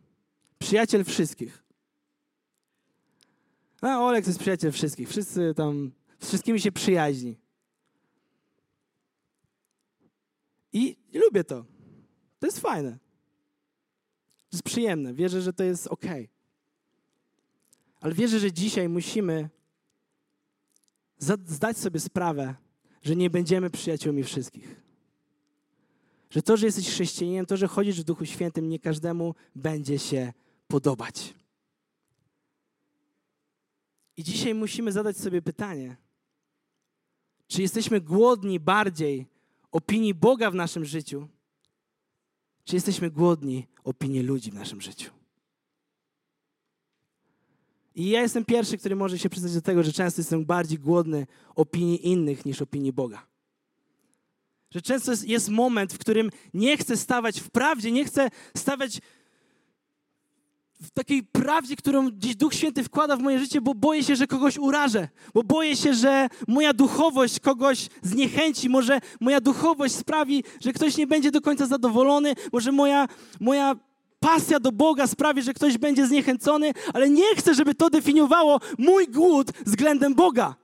przyjaciel 0.59 1.03
wszystkich. 1.03 1.63
A 3.81 3.99
Olek 3.99 4.23
to 4.23 4.29
jest 4.29 4.39
przyjaciel 4.39 4.71
wszystkich. 4.71 5.09
Wszyscy 5.09 5.53
tam, 5.55 5.91
z 6.19 6.27
wszystkimi 6.27 6.59
się 6.59 6.71
przyjaźni. 6.71 7.42
I 10.73 10.97
lubię 11.13 11.43
to. 11.43 11.65
To 12.39 12.47
jest 12.47 12.59
fajne. 12.59 12.91
To 14.49 14.55
jest 14.55 14.63
przyjemne. 14.63 15.13
Wierzę, 15.13 15.41
że 15.41 15.53
to 15.53 15.63
jest 15.63 15.87
ok. 15.87 16.05
Ale 18.01 18.13
wierzę, 18.13 18.39
że 18.39 18.51
dzisiaj 18.51 18.89
musimy 18.89 19.49
zdać 21.45 21.77
sobie 21.77 21.99
sprawę, 21.99 22.55
że 23.01 23.15
nie 23.15 23.29
będziemy 23.29 23.69
przyjaciółmi 23.69 24.23
wszystkich. 24.23 24.81
Że 26.29 26.41
to, 26.41 26.57
że 26.57 26.65
jesteś 26.65 26.89
chrześcijaninem, 26.89 27.45
to, 27.45 27.57
że 27.57 27.67
chodzisz 27.67 28.01
w 28.01 28.03
Duchu 28.03 28.25
Świętym, 28.25 28.69
nie 28.69 28.79
każdemu 28.79 29.35
będzie 29.55 29.99
się 29.99 30.33
podobać. 30.67 31.33
I 34.17 34.23
dzisiaj 34.23 34.53
musimy 34.53 34.91
zadać 34.91 35.17
sobie 35.17 35.41
pytanie, 35.41 35.97
czy 37.47 37.61
jesteśmy 37.61 38.01
głodni 38.01 38.59
bardziej 38.59 39.32
opinii 39.73 40.13
Boga 40.13 40.51
w 40.51 40.55
naszym 40.55 40.85
życiu, 40.85 41.27
czy 42.63 42.75
jesteśmy 42.75 43.11
głodni 43.11 43.67
opinii 43.83 44.21
ludzi 44.21 44.51
w 44.51 44.55
naszym 44.55 44.81
życiu. 44.81 45.11
I 47.95 48.09
ja 48.09 48.21
jestem 48.21 48.45
pierwszy, 48.45 48.77
który 48.77 48.95
może 48.95 49.19
się 49.19 49.29
przyznać 49.29 49.53
do 49.53 49.61
tego, 49.61 49.83
że 49.83 49.93
często 49.93 50.21
jestem 50.21 50.45
bardziej 50.45 50.79
głodny 50.79 51.27
opinii 51.55 52.07
innych 52.07 52.45
niż 52.45 52.61
opinii 52.61 52.93
Boga. 52.93 53.27
Że 54.71 54.81
często 54.81 55.11
jest, 55.11 55.27
jest 55.27 55.49
moment, 55.49 55.93
w 55.93 55.97
którym 55.97 56.29
nie 56.53 56.77
chcę 56.77 56.97
stawać 56.97 57.39
w 57.39 57.49
prawdzie, 57.51 57.91
nie 57.91 58.05
chcę 58.05 58.29
stawać 58.57 59.01
w 60.83 60.91
takiej 60.91 61.23
prawdzie, 61.23 61.75
którą 61.75 62.11
dziś 62.11 62.35
Duch 62.35 62.53
Święty 62.53 62.83
wkłada 62.83 63.15
w 63.15 63.19
moje 63.19 63.39
życie, 63.39 63.61
bo 63.61 63.75
boję 63.75 64.03
się, 64.03 64.15
że 64.15 64.27
kogoś 64.27 64.57
urażę, 64.57 65.07
bo 65.33 65.43
boję 65.43 65.75
się, 65.75 65.93
że 65.93 66.27
moja 66.47 66.73
duchowość 66.73 67.39
kogoś 67.39 67.89
zniechęci, 68.01 68.69
może 68.69 68.99
moja 69.19 69.41
duchowość 69.41 69.95
sprawi, 69.95 70.43
że 70.61 70.73
ktoś 70.73 70.97
nie 70.97 71.07
będzie 71.07 71.31
do 71.31 71.41
końca 71.41 71.65
zadowolony, 71.65 72.33
może 72.51 72.71
moja, 72.71 73.07
moja 73.39 73.75
pasja 74.19 74.59
do 74.59 74.71
Boga 74.71 75.07
sprawi, 75.07 75.41
że 75.41 75.53
ktoś 75.53 75.77
będzie 75.77 76.07
zniechęcony, 76.07 76.71
ale 76.93 77.09
nie 77.09 77.35
chcę, 77.35 77.53
żeby 77.53 77.75
to 77.75 77.89
definiowało 77.89 78.59
mój 78.77 79.07
głód 79.07 79.51
względem 79.65 80.15
Boga. 80.15 80.55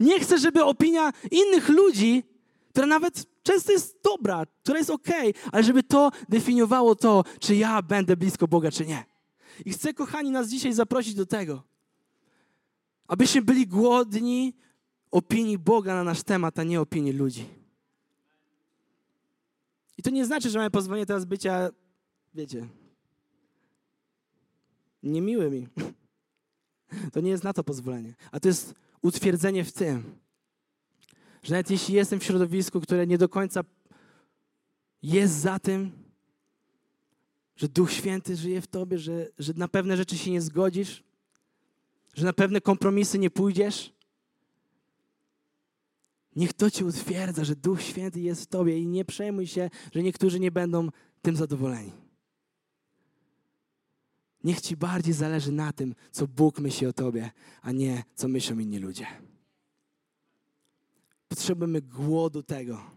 Nie 0.00 0.20
chcę, 0.20 0.38
żeby 0.38 0.64
opinia 0.64 1.12
innych 1.30 1.68
ludzi, 1.68 2.22
która 2.70 2.86
nawet 2.86 3.24
często 3.42 3.72
jest 3.72 3.96
dobra, 4.04 4.46
która 4.62 4.78
jest 4.78 4.90
ok, 4.90 5.08
ale 5.52 5.62
żeby 5.62 5.82
to 5.82 6.10
definiowało 6.28 6.94
to, 6.94 7.24
czy 7.40 7.56
ja 7.56 7.82
będę 7.82 8.16
blisko 8.16 8.48
Boga, 8.48 8.70
czy 8.70 8.86
nie. 8.86 9.15
I 9.64 9.70
chcę, 9.70 9.94
kochani, 9.94 10.30
nas 10.30 10.48
dzisiaj 10.48 10.72
zaprosić 10.72 11.14
do 11.14 11.26
tego, 11.26 11.62
abyśmy 13.06 13.42
byli 13.42 13.66
głodni 13.66 14.54
opinii 15.10 15.58
Boga 15.58 15.94
na 15.94 16.04
nasz 16.04 16.22
temat, 16.22 16.58
a 16.58 16.64
nie 16.64 16.80
opinii 16.80 17.12
ludzi. 17.12 17.46
I 19.98 20.02
to 20.02 20.10
nie 20.10 20.26
znaczy, 20.26 20.50
że 20.50 20.58
mamy 20.58 20.70
pozwolenie 20.70 21.06
teraz 21.06 21.24
bycia, 21.24 21.70
wiecie, 22.34 22.68
niemiły 25.02 25.50
mi. 25.50 25.68
To 27.12 27.20
nie 27.20 27.30
jest 27.30 27.44
na 27.44 27.52
to 27.52 27.64
pozwolenie. 27.64 28.14
A 28.32 28.40
to 28.40 28.48
jest 28.48 28.74
utwierdzenie 29.02 29.64
w 29.64 29.72
tym, 29.72 30.18
że 31.42 31.54
nawet 31.54 31.70
jeśli 31.70 31.94
jestem 31.94 32.20
w 32.20 32.24
środowisku, 32.24 32.80
które 32.80 33.06
nie 33.06 33.18
do 33.18 33.28
końca 33.28 33.64
jest 35.02 35.34
za 35.34 35.58
tym, 35.58 35.92
że 37.56 37.68
Duch 37.68 37.92
Święty 37.92 38.36
żyje 38.36 38.60
w 38.60 38.66
tobie, 38.66 38.98
że, 38.98 39.28
że 39.38 39.52
na 39.56 39.68
pewne 39.68 39.96
rzeczy 39.96 40.18
się 40.18 40.30
nie 40.30 40.40
zgodzisz, 40.40 41.02
że 42.14 42.24
na 42.24 42.32
pewne 42.32 42.60
kompromisy 42.60 43.18
nie 43.18 43.30
pójdziesz. 43.30 43.92
Niech 46.36 46.52
to 46.52 46.70
cię 46.70 46.84
utwierdza, 46.84 47.44
że 47.44 47.56
Duch 47.56 47.82
Święty 47.82 48.20
jest 48.20 48.42
w 48.42 48.46
tobie 48.46 48.78
i 48.78 48.86
nie 48.86 49.04
przejmuj 49.04 49.46
się, 49.46 49.70
że 49.94 50.02
niektórzy 50.02 50.40
nie 50.40 50.50
będą 50.50 50.88
tym 51.22 51.36
zadowoleni. 51.36 51.92
Niech 54.44 54.60
ci 54.60 54.76
bardziej 54.76 55.14
zależy 55.14 55.52
na 55.52 55.72
tym, 55.72 55.94
co 56.12 56.26
Bóg 56.26 56.58
myśli 56.58 56.86
o 56.86 56.92
tobie, 56.92 57.30
a 57.62 57.72
nie 57.72 58.04
co 58.14 58.28
myślą 58.28 58.58
inni 58.58 58.78
ludzie. 58.78 59.06
Potrzebujemy 61.28 61.82
głodu 61.82 62.42
tego, 62.42 62.90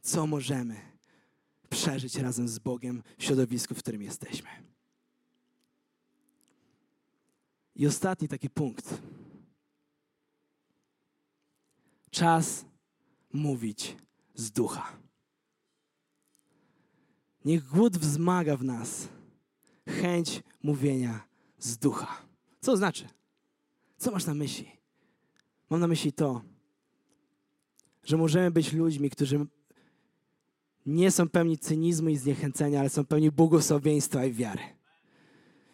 co 0.00 0.26
możemy 0.26 0.89
przeżyć 1.70 2.16
razem 2.16 2.48
z 2.48 2.58
Bogiem 2.58 3.02
w 3.18 3.24
środowisku, 3.24 3.74
w 3.74 3.78
którym 3.78 4.02
jesteśmy. 4.02 4.48
I 7.76 7.86
ostatni 7.86 8.28
taki 8.28 8.50
punkt. 8.50 9.02
Czas 12.10 12.64
mówić 13.32 13.96
z 14.34 14.50
ducha. 14.50 14.96
Niech 17.44 17.64
głód 17.64 17.98
wzmaga 17.98 18.56
w 18.56 18.64
nas 18.64 19.08
chęć 19.88 20.42
mówienia 20.62 21.28
z 21.58 21.78
ducha. 21.78 22.26
Co 22.60 22.76
znaczy? 22.76 23.08
Co 23.96 24.10
masz 24.10 24.26
na 24.26 24.34
myśli? 24.34 24.70
Mam 25.70 25.80
na 25.80 25.86
myśli 25.86 26.12
to, 26.12 26.42
że 28.04 28.16
możemy 28.16 28.50
być 28.50 28.72
ludźmi, 28.72 29.10
którzy 29.10 29.46
nie 30.86 31.10
są 31.10 31.28
pełni 31.28 31.58
cynizmu 31.58 32.08
i 32.08 32.16
zniechęcenia, 32.16 32.80
ale 32.80 32.88
są 32.88 33.04
pełni 33.04 33.30
błogosławieństwa 33.30 34.24
i 34.24 34.32
wiary. 34.32 34.62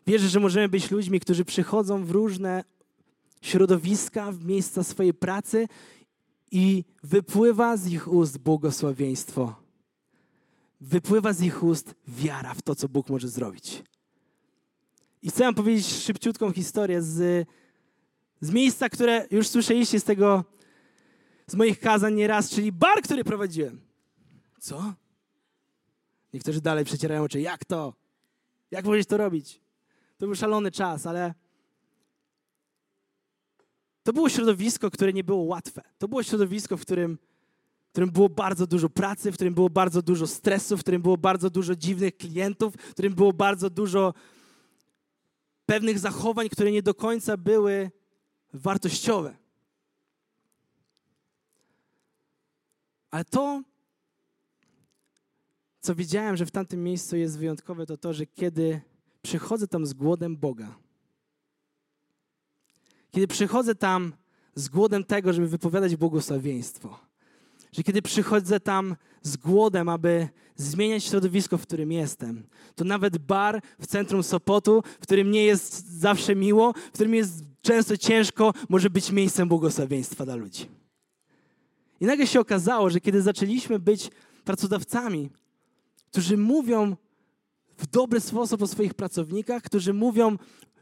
Wierzę, 0.06 0.28
że 0.28 0.40
możemy 0.40 0.68
być 0.68 0.90
ludźmi, 0.90 1.20
którzy 1.20 1.44
przychodzą 1.44 2.04
w 2.04 2.10
różne 2.10 2.64
środowiska, 3.42 4.32
w 4.32 4.44
miejsca 4.44 4.84
swojej 4.84 5.14
pracy 5.14 5.68
i 6.50 6.84
wypływa 7.02 7.76
z 7.76 7.86
ich 7.86 8.08
ust 8.08 8.38
błogosławieństwo. 8.38 9.54
wypływa 10.80 11.32
z 11.32 11.42
ich 11.42 11.62
ust 11.62 11.94
wiara 12.08 12.54
w 12.54 12.62
to, 12.62 12.74
co 12.74 12.88
Bóg 12.88 13.08
może 13.08 13.28
zrobić. 13.28 13.82
I 15.22 15.30
chcę 15.30 15.44
wam 15.44 15.54
powiedzieć 15.54 15.86
szybciutką 15.86 16.52
historię 16.52 17.02
z, 17.02 17.48
z 18.40 18.50
miejsca, 18.50 18.88
które 18.88 19.26
już 19.30 19.48
słyszeliście 19.48 20.00
z 20.00 20.04
tego, 20.04 20.44
z 21.46 21.54
moich 21.54 21.80
kazań 21.80 22.14
nieraz, 22.14 22.50
czyli 22.50 22.72
bar, 22.72 23.02
który 23.02 23.24
prowadziłem. 23.24 23.85
Co? 24.60 24.94
Niektórzy 26.32 26.60
dalej 26.60 26.84
przecierają 26.84 27.22
oczy. 27.22 27.40
Jak 27.40 27.64
to? 27.64 27.94
Jak 28.70 28.84
możesz 28.84 29.06
to 29.06 29.16
robić? 29.16 29.60
To 30.18 30.26
był 30.26 30.34
szalony 30.34 30.70
czas, 30.70 31.06
ale 31.06 31.34
to 34.02 34.12
było 34.12 34.28
środowisko, 34.28 34.90
które 34.90 35.12
nie 35.12 35.24
było 35.24 35.42
łatwe. 35.42 35.82
To 35.98 36.08
było 36.08 36.22
środowisko, 36.22 36.76
w 36.76 36.80
którym, 36.80 37.18
w 37.88 37.90
którym 37.90 38.10
było 38.10 38.28
bardzo 38.28 38.66
dużo 38.66 38.88
pracy, 38.88 39.32
w 39.32 39.34
którym 39.34 39.54
było 39.54 39.70
bardzo 39.70 40.02
dużo 40.02 40.26
stresu, 40.26 40.76
w 40.76 40.80
którym 40.80 41.02
było 41.02 41.16
bardzo 41.16 41.50
dużo 41.50 41.76
dziwnych 41.76 42.16
klientów, 42.16 42.74
w 42.74 42.90
którym 42.90 43.14
było 43.14 43.32
bardzo 43.32 43.70
dużo 43.70 44.14
pewnych 45.66 45.98
zachowań, 45.98 46.48
które 46.48 46.72
nie 46.72 46.82
do 46.82 46.94
końca 46.94 47.36
były 47.36 47.90
wartościowe. 48.52 49.36
Ale 53.10 53.24
to, 53.24 53.62
co 55.86 55.94
widziałem, 55.94 56.36
że 56.36 56.46
w 56.46 56.50
tamtym 56.50 56.84
miejscu 56.84 57.16
jest 57.16 57.38
wyjątkowe, 57.38 57.86
to 57.86 57.96
to, 57.96 58.12
że 58.12 58.26
kiedy 58.26 58.80
przychodzę 59.22 59.68
tam 59.68 59.86
z 59.86 59.92
głodem 59.92 60.36
Boga, 60.36 60.74
kiedy 63.10 63.26
przychodzę 63.26 63.74
tam 63.74 64.12
z 64.54 64.68
głodem 64.68 65.04
tego, 65.04 65.32
żeby 65.32 65.48
wypowiadać 65.48 65.96
błogosławieństwo, 65.96 66.98
że 67.72 67.82
kiedy 67.82 68.02
przychodzę 68.02 68.60
tam 68.60 68.96
z 69.22 69.36
głodem, 69.36 69.88
aby 69.88 70.28
zmieniać 70.56 71.04
środowisko, 71.04 71.58
w 71.58 71.62
którym 71.62 71.92
jestem, 71.92 72.46
to 72.74 72.84
nawet 72.84 73.18
bar 73.18 73.62
w 73.80 73.86
centrum 73.86 74.22
Sopotu, 74.22 74.82
w 75.00 75.02
którym 75.02 75.30
nie 75.30 75.44
jest 75.44 75.90
zawsze 75.90 76.36
miło, 76.36 76.72
w 76.72 76.92
którym 76.92 77.14
jest 77.14 77.44
często 77.62 77.96
ciężko, 77.96 78.52
może 78.68 78.90
być 78.90 79.12
miejscem 79.12 79.48
błogosławieństwa 79.48 80.24
dla 80.24 80.34
ludzi. 80.34 80.66
I 82.00 82.06
nagle 82.06 82.26
się 82.26 82.40
okazało, 82.40 82.90
że 82.90 83.00
kiedy 83.00 83.22
zaczęliśmy 83.22 83.78
być 83.78 84.10
pracodawcami, 84.44 85.30
którzy 86.10 86.36
mówią 86.36 86.96
w 87.78 87.86
dobry 87.86 88.20
sposób 88.20 88.62
o 88.62 88.66
swoich 88.66 88.94
pracownikach, 88.94 89.62
którzy 89.62 89.94
mówią, 89.94 90.36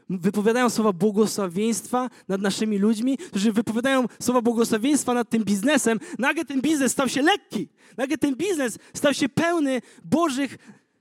wypowiadają 0.09 0.69
słowa 0.69 0.93
błogosławieństwa 0.93 2.09
nad 2.27 2.41
naszymi 2.41 2.77
ludźmi, 2.77 3.17
którzy 3.17 3.51
wypowiadają 3.51 4.05
słowa 4.19 4.41
błogosławieństwa 4.41 5.13
nad 5.13 5.29
tym 5.29 5.43
biznesem, 5.43 5.99
nagle 6.19 6.45
ten 6.45 6.61
biznes 6.61 6.91
stał 6.91 7.09
się 7.09 7.21
lekki. 7.21 7.69
Nagle 7.97 8.17
ten 8.17 8.35
biznes 8.35 8.77
stał 8.93 9.13
się 9.13 9.29
pełny 9.29 9.81
Bożych 10.03 10.57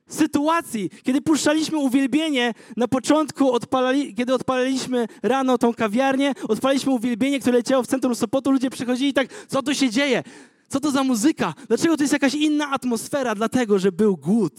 sytuacji, 0.09 0.91
kiedy 1.03 1.21
puszczaliśmy 1.21 1.79
uwielbienie 1.79 2.55
na 2.77 2.89
początku, 2.89 3.53
odpalali, 3.53 4.15
kiedy 4.15 4.35
odpalaliśmy 4.35 5.07
rano 5.23 5.59
tą 5.59 5.75
kawiarnię, 5.75 6.33
odpalaliśmy 6.49 6.93
uwielbienie, 6.93 7.41
które 7.41 7.57
leciało 7.57 7.83
w 7.83 7.87
centrum 7.87 8.15
Sopotu, 8.15 8.51
ludzie 8.51 8.71
przychodzili 8.71 9.11
i 9.11 9.15
tak, 9.15 9.29
co 9.49 9.63
tu 9.63 9.75
się 9.75 9.91
dzieje? 9.91 10.23
Co 10.68 10.81
to 10.81 10.90
za 10.90 11.05
muzyka? 11.05 11.55
Dlaczego 11.68 11.96
to 11.96 12.03
jest 12.03 12.12
jakaś 12.12 12.35
inna 12.35 12.70
atmosfera? 12.70 13.35
Dlatego, 13.35 13.79
że 13.79 13.92
był 13.92 14.16
głód. 14.16 14.55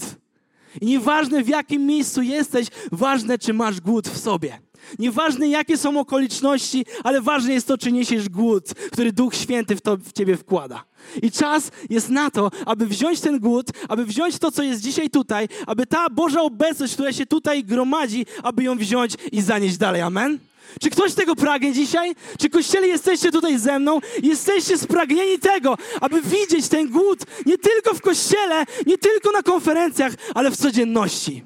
I 0.82 0.86
nieważne 0.86 1.44
w 1.44 1.48
jakim 1.48 1.86
miejscu 1.86 2.22
jesteś, 2.22 2.68
ważne 2.92 3.38
czy 3.38 3.54
masz 3.54 3.82
głód 3.82 4.08
w 4.08 4.18
sobie. 4.18 4.60
Nieważne 5.00 5.48
jakie 5.48 5.78
są 5.78 6.00
okoliczności, 6.00 6.86
ale 7.04 7.22
ważne 7.22 7.54
jest 7.54 7.68
to, 7.68 7.78
czy 7.78 7.92
niesiesz 7.92 8.30
głód, 8.30 8.74
który 8.92 9.14
Duch 9.14 9.36
Święty 9.36 9.76
w, 9.76 9.82
to, 9.82 9.98
w 9.98 10.12
ciebie 10.12 10.38
wkłada. 10.38 10.84
I 11.22 11.32
czas 11.32 11.72
jest 11.90 12.10
na 12.10 12.32
to, 12.32 12.52
aby 12.66 12.86
wziąć 12.86 13.20
ten 13.20 13.40
głód, 13.40 13.68
aby 13.90 14.06
wziąć 14.06 14.40
to, 14.40 14.52
co 14.52 14.64
jest 14.64 14.82
dzisiaj 14.82 15.10
tutaj, 15.10 15.48
aby 15.68 15.86
ta 15.86 16.10
Boża 16.10 16.42
obecność, 16.42 16.94
która 16.94 17.14
się 17.14 17.26
tutaj 17.26 17.64
gromadzi, 17.64 18.26
aby 18.44 18.64
ją 18.64 18.78
wziąć 18.78 19.14
i 19.32 19.42
zanieść 19.42 19.78
dalej. 19.78 20.02
Amen? 20.02 20.40
Czy 20.82 20.90
ktoś 20.90 21.14
tego 21.14 21.36
pragnie 21.36 21.74
dzisiaj? 21.74 22.16
Czy 22.40 22.50
kościele 22.50 22.88
jesteście 22.88 23.32
tutaj 23.32 23.60
ze 23.60 23.80
mną? 23.80 24.00
Jesteście 24.24 24.78
spragnieni 24.78 25.40
tego, 25.40 25.78
aby 26.02 26.22
widzieć 26.22 26.68
ten 26.68 26.92
głód 26.92 27.20
nie 27.46 27.58
tylko 27.58 27.94
w 27.94 28.02
kościele, 28.02 28.66
nie 28.86 28.98
tylko 28.98 29.32
na 29.32 29.42
konferencjach, 29.42 30.14
ale 30.36 30.52
w 30.52 30.58
codzienności. 30.58 31.44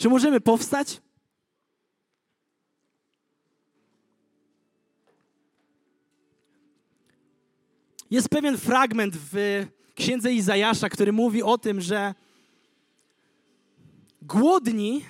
Czy 0.00 0.08
możemy 0.08 0.40
powstać? 0.40 1.00
Jest 8.10 8.28
pewien 8.28 8.58
fragment 8.58 9.14
w 9.32 9.66
księdze 9.94 10.32
Izajasza, 10.32 10.88
który 10.88 11.12
mówi 11.12 11.42
o 11.42 11.58
tym, 11.58 11.80
że 11.80 12.14
głodni 14.22 15.04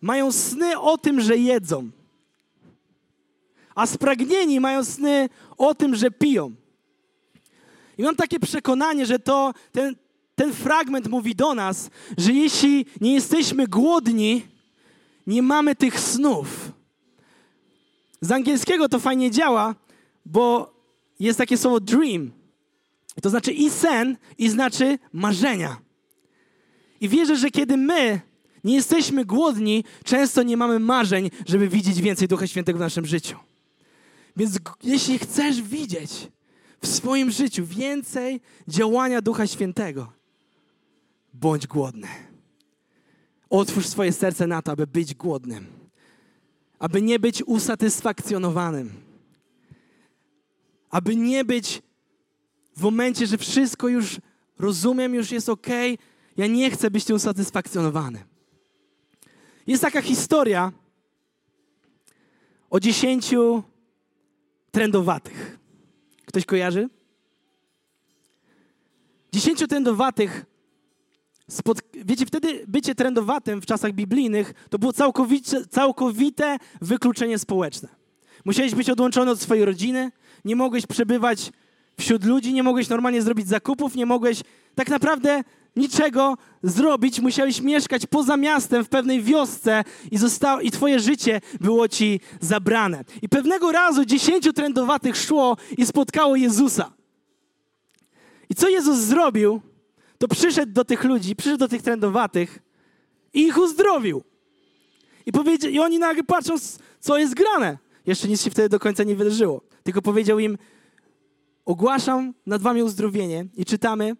mają 0.00 0.32
sny 0.32 0.80
o 0.80 0.98
tym, 0.98 1.20
że 1.20 1.36
jedzą, 1.36 1.90
a 3.74 3.86
spragnieni 3.86 4.60
mają 4.60 4.84
sny 4.84 5.28
o 5.58 5.74
tym, 5.74 5.94
że 5.94 6.10
piją. 6.10 6.54
I 7.98 8.02
mam 8.02 8.16
takie 8.16 8.40
przekonanie, 8.40 9.06
że 9.06 9.18
to 9.18 9.54
ten, 9.72 9.96
ten 10.34 10.52
fragment 10.52 11.08
mówi 11.08 11.34
do 11.34 11.54
nas, 11.54 11.90
że 12.18 12.32
jeśli 12.32 12.86
nie 13.00 13.14
jesteśmy 13.14 13.66
głodni, 13.66 14.42
nie 15.26 15.42
mamy 15.42 15.74
tych 15.74 16.00
snów. 16.00 16.72
Z 18.20 18.32
angielskiego 18.32 18.88
to 18.88 19.00
fajnie 19.00 19.30
działa, 19.30 19.74
bo 20.26 20.74
jest 21.20 21.38
takie 21.38 21.56
słowo 21.56 21.80
dream. 21.80 22.30
To 23.22 23.30
znaczy 23.30 23.52
i 23.52 23.70
sen, 23.70 24.16
i 24.38 24.48
znaczy 24.48 24.98
marzenia. 25.12 25.76
I 27.00 27.08
wierzę, 27.08 27.36
że 27.36 27.50
kiedy 27.50 27.76
my 27.76 28.20
nie 28.64 28.74
jesteśmy 28.74 29.24
głodni, 29.24 29.84
często 30.04 30.42
nie 30.42 30.56
mamy 30.56 30.78
marzeń, 30.78 31.30
żeby 31.46 31.68
widzieć 31.68 32.00
więcej 32.00 32.28
Ducha 32.28 32.46
Świętego 32.46 32.78
w 32.78 32.80
naszym 32.80 33.06
życiu. 33.06 33.36
Więc 34.36 34.58
jeśli 34.82 35.18
chcesz 35.18 35.62
widzieć 35.62 36.28
w 36.80 36.86
swoim 36.86 37.30
życiu 37.30 37.66
więcej 37.66 38.40
działania 38.68 39.22
Ducha 39.22 39.46
Świętego, 39.46 40.12
bądź 41.34 41.66
głodny. 41.66 42.08
Otwórz 43.50 43.86
swoje 43.86 44.12
serce 44.12 44.46
na 44.46 44.62
to, 44.62 44.72
aby 44.72 44.86
być 44.86 45.14
głodnym, 45.14 45.66
aby 46.78 47.02
nie 47.02 47.18
być 47.18 47.42
usatysfakcjonowanym 47.42 49.04
aby 50.94 51.16
nie 51.16 51.44
być 51.44 51.82
w 52.76 52.82
momencie, 52.82 53.26
że 53.26 53.38
wszystko 53.38 53.88
już 53.88 54.20
rozumiem, 54.58 55.14
już 55.14 55.30
jest 55.30 55.48
ok, 55.48 55.66
ja 56.36 56.46
nie 56.46 56.70
chcę 56.70 56.90
być 56.90 57.10
usatysfakcjonowany. 57.10 58.24
Jest 59.66 59.82
taka 59.82 60.02
historia 60.02 60.72
o 62.70 62.80
dziesięciu 62.80 63.62
trendowatych. 64.74 65.58
Ktoś 66.26 66.44
kojarzy? 66.44 66.88
Dziesięciu 69.32 69.66
trendowatych. 69.66 70.44
Spod... 71.50 71.80
Wiecie, 72.04 72.26
wtedy 72.26 72.64
bycie 72.68 72.94
trendowatym 72.94 73.60
w 73.60 73.66
czasach 73.66 73.92
biblijnych 73.92 74.54
to 74.70 74.78
było 74.78 74.92
całkowicie, 74.92 75.66
całkowite 75.66 76.56
wykluczenie 76.80 77.38
społeczne. 77.38 77.88
Musiałeś 78.44 78.74
być 78.74 78.90
odłączony 78.90 79.30
od 79.30 79.40
swojej 79.40 79.64
rodziny, 79.64 80.10
nie 80.44 80.56
mogłeś 80.56 80.86
przebywać 80.86 81.52
wśród 81.98 82.24
ludzi, 82.24 82.52
nie 82.52 82.62
mogłeś 82.62 82.88
normalnie 82.88 83.22
zrobić 83.22 83.48
zakupów, 83.48 83.94
nie 83.94 84.06
mogłeś 84.06 84.40
tak 84.74 84.88
naprawdę 84.88 85.44
niczego 85.76 86.36
zrobić, 86.62 87.20
musiałeś 87.20 87.60
mieszkać 87.60 88.06
poza 88.06 88.36
miastem 88.36 88.84
w 88.84 88.88
pewnej 88.88 89.22
wiosce 89.22 89.84
i, 90.10 90.18
zostało, 90.18 90.60
i 90.60 90.70
twoje 90.70 91.00
życie 91.00 91.40
było 91.60 91.88
ci 91.88 92.20
zabrane. 92.40 93.04
I 93.22 93.28
pewnego 93.28 93.72
razu 93.72 94.04
dziesięciu 94.04 94.52
trędowatych 94.52 95.16
szło 95.16 95.56
i 95.78 95.86
spotkało 95.86 96.36
Jezusa. 96.36 96.92
I 98.50 98.54
co 98.54 98.68
Jezus 98.68 98.98
zrobił, 98.98 99.60
to 100.18 100.28
przyszedł 100.28 100.72
do 100.72 100.84
tych 100.84 101.04
ludzi, 101.04 101.36
przyszedł 101.36 101.58
do 101.58 101.68
tych 101.68 101.82
trędowatych 101.82 102.58
i 103.34 103.42
ich 103.42 103.58
uzdrowił. 103.58 104.24
I, 105.26 105.32
powiedział, 105.32 105.70
I 105.70 105.78
oni 105.78 105.98
nagle 105.98 106.24
patrzą, 106.24 106.54
co 107.00 107.18
jest 107.18 107.34
grane. 107.34 107.78
Jeszcze 108.06 108.28
nic 108.28 108.42
się 108.42 108.50
wtedy 108.50 108.68
do 108.68 108.78
końca 108.78 109.04
nie 109.04 109.16
wydarzyło 109.16 109.60
tylko 109.84 110.02
powiedział 110.02 110.38
im: 110.38 110.58
Ogłaszam 111.64 112.34
nad 112.46 112.62
wami 112.62 112.82
uzdrowienie. 112.82 113.46
I 113.56 113.64
czytamy: 113.64 114.16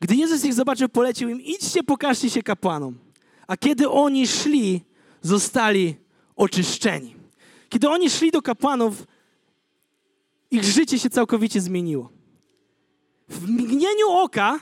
Gdy 0.00 0.14
Jezus 0.14 0.44
ich 0.44 0.54
zobaczył, 0.54 0.88
polecił 0.88 1.28
im: 1.28 1.40
Idźcie, 1.40 1.82
pokażcie 1.82 2.30
się 2.30 2.42
kapłanom. 2.42 2.98
A 3.46 3.56
kiedy 3.56 3.88
oni 3.88 4.26
szli, 4.26 4.80
zostali 5.22 5.94
oczyszczeni. 6.36 7.14
Kiedy 7.68 7.88
oni 7.88 8.10
szli 8.10 8.30
do 8.30 8.42
kapłanów, 8.42 9.06
ich 10.50 10.64
życie 10.64 10.98
się 10.98 11.10
całkowicie 11.10 11.60
zmieniło. 11.60 12.10
W 13.28 13.48
mgnieniu 13.50 14.08
oka 14.08 14.60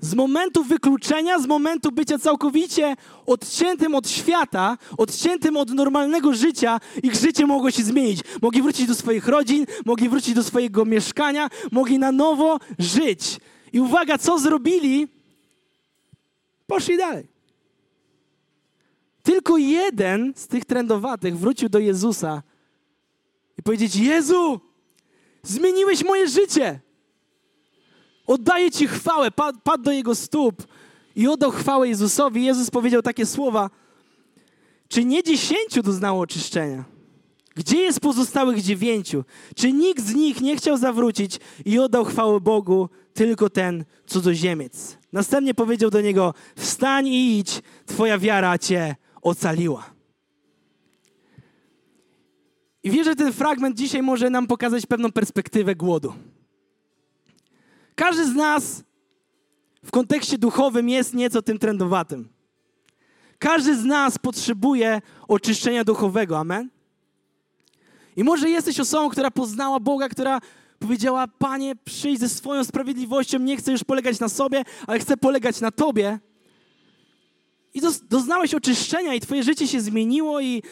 z 0.00 0.14
momentu 0.14 0.64
wykluczenia, 0.64 1.38
z 1.38 1.46
momentu 1.46 1.92
bycia 1.92 2.18
całkowicie 2.18 2.96
odciętym 3.26 3.94
od 3.94 4.08
świata, 4.10 4.78
odciętym 4.98 5.56
od 5.56 5.70
normalnego 5.70 6.34
życia, 6.34 6.80
ich 7.02 7.14
życie 7.14 7.46
mogło 7.46 7.70
się 7.70 7.82
zmienić. 7.82 8.20
Mogli 8.42 8.62
wrócić 8.62 8.86
do 8.86 8.94
swoich 8.94 9.28
rodzin, 9.28 9.66
mogli 9.84 10.08
wrócić 10.08 10.34
do 10.34 10.44
swojego 10.44 10.84
mieszkania, 10.84 11.50
mogli 11.72 11.98
na 11.98 12.12
nowo 12.12 12.58
żyć. 12.78 13.40
I 13.72 13.80
uwaga, 13.80 14.18
co 14.18 14.38
zrobili? 14.38 15.08
Poszli 16.66 16.96
dalej. 16.96 17.26
Tylko 19.22 19.56
jeden 19.56 20.32
z 20.36 20.46
tych 20.46 20.64
trendowatych 20.64 21.38
wrócił 21.38 21.68
do 21.68 21.78
Jezusa 21.78 22.42
i 23.58 23.62
powiedzieć: 23.62 23.96
Jezu, 23.96 24.60
zmieniłeś 25.42 26.04
moje 26.04 26.28
życie. 26.28 26.80
Oddaję 28.26 28.70
Ci 28.70 28.86
chwałę. 28.86 29.30
Padł, 29.64 29.82
do 29.82 29.92
Jego 29.92 30.14
stóp 30.14 30.66
i 31.16 31.28
oddał 31.28 31.50
chwałę 31.50 31.88
Jezusowi. 31.88 32.44
Jezus 32.44 32.70
powiedział 32.70 33.02
takie 33.02 33.26
słowa: 33.26 33.70
Czy 34.88 35.04
nie 35.04 35.22
dziesięciu 35.22 35.82
doznało 35.82 36.20
oczyszczenia? 36.20 36.84
Gdzie 37.54 37.78
jest 37.78 38.00
pozostałych 38.00 38.62
dziewięciu? 38.62 39.24
Czy 39.56 39.72
nikt 39.72 40.04
z 40.04 40.14
nich 40.14 40.40
nie 40.40 40.56
chciał 40.56 40.76
zawrócić 40.76 41.40
i 41.64 41.78
oddał 41.78 42.04
chwałę 42.04 42.40
Bogu, 42.40 42.88
tylko 43.14 43.50
ten 43.50 43.84
cudzoziemiec? 44.06 44.98
Następnie 45.12 45.54
powiedział 45.54 45.90
do 45.90 46.00
niego: 46.00 46.34
Wstań 46.56 47.08
i 47.08 47.38
idź, 47.38 47.62
Twoja 47.86 48.18
wiara 48.18 48.58
Cię 48.58 48.96
ocaliła. 49.22 49.90
I 52.82 52.90
wierzę, 52.90 53.10
że 53.10 53.16
ten 53.16 53.32
fragment 53.32 53.76
dzisiaj 53.76 54.02
może 54.02 54.30
nam 54.30 54.46
pokazać 54.46 54.86
pewną 54.86 55.12
perspektywę 55.12 55.74
głodu. 55.74 56.12
Każdy 57.96 58.26
z 58.26 58.34
nas 58.34 58.82
w 59.84 59.90
kontekście 59.90 60.38
duchowym 60.38 60.88
jest 60.88 61.14
nieco 61.14 61.42
tym 61.42 61.58
trendowatym. 61.58 62.28
Każdy 63.38 63.76
z 63.76 63.84
nas 63.84 64.18
potrzebuje 64.18 65.00
oczyszczenia 65.28 65.84
duchowego. 65.84 66.38
Amen? 66.38 66.70
I 68.16 68.24
może 68.24 68.50
jesteś 68.50 68.80
osobą, 68.80 69.08
która 69.08 69.30
poznała 69.30 69.80
Boga, 69.80 70.08
która 70.08 70.40
powiedziała: 70.78 71.28
Panie, 71.28 71.76
przyjdź 71.84 72.20
ze 72.20 72.28
swoją 72.28 72.64
sprawiedliwością, 72.64 73.38
nie 73.38 73.56
chcę 73.56 73.72
już 73.72 73.84
polegać 73.84 74.20
na 74.20 74.28
sobie, 74.28 74.62
ale 74.86 74.98
chcę 74.98 75.16
polegać 75.16 75.60
na 75.60 75.70
Tobie. 75.70 76.18
I 77.74 77.80
doznałeś 78.08 78.54
oczyszczenia, 78.54 79.14
i 79.14 79.20
Twoje 79.20 79.42
życie 79.42 79.68
się 79.68 79.80
zmieniło, 79.80 80.40
i 80.40 80.62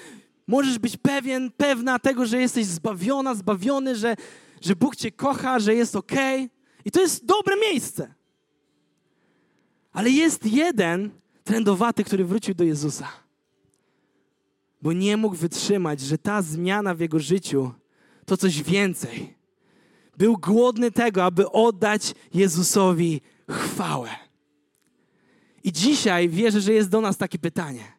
możesz 0.46 0.78
być 0.78 0.96
pewien, 0.96 1.50
pewna 1.56 1.98
tego, 1.98 2.26
że 2.26 2.40
jesteś 2.40 2.66
zbawiona, 2.66 3.34
zbawiony, 3.34 3.96
że, 3.96 4.16
że 4.60 4.76
Bóg 4.76 4.96
Cię 4.96 5.12
kocha, 5.12 5.58
że 5.58 5.74
jest 5.74 5.96
ok. 5.96 6.12
I 6.84 6.90
to 6.90 7.00
jest 7.00 7.24
dobre 7.24 7.56
miejsce. 7.56 8.14
Ale 9.92 10.10
jest 10.10 10.46
jeden 10.46 11.10
trendowaty, 11.44 12.04
który 12.04 12.24
wrócił 12.24 12.54
do 12.54 12.64
Jezusa. 12.64 13.08
Bo 14.82 14.92
nie 14.92 15.16
mógł 15.16 15.36
wytrzymać, 15.36 16.00
że 16.00 16.18
ta 16.18 16.42
zmiana 16.42 16.94
w 16.94 17.00
jego 17.00 17.18
życiu 17.18 17.72
to 18.26 18.36
coś 18.36 18.62
więcej. 18.62 19.34
Był 20.16 20.36
głodny 20.36 20.90
tego, 20.90 21.24
aby 21.24 21.50
oddać 21.50 22.14
Jezusowi 22.34 23.20
chwałę. 23.50 24.08
I 25.64 25.72
dzisiaj 25.72 26.28
wierzę, 26.28 26.60
że 26.60 26.72
jest 26.72 26.88
do 26.88 27.00
nas 27.00 27.16
takie 27.16 27.38
pytanie. 27.38 27.93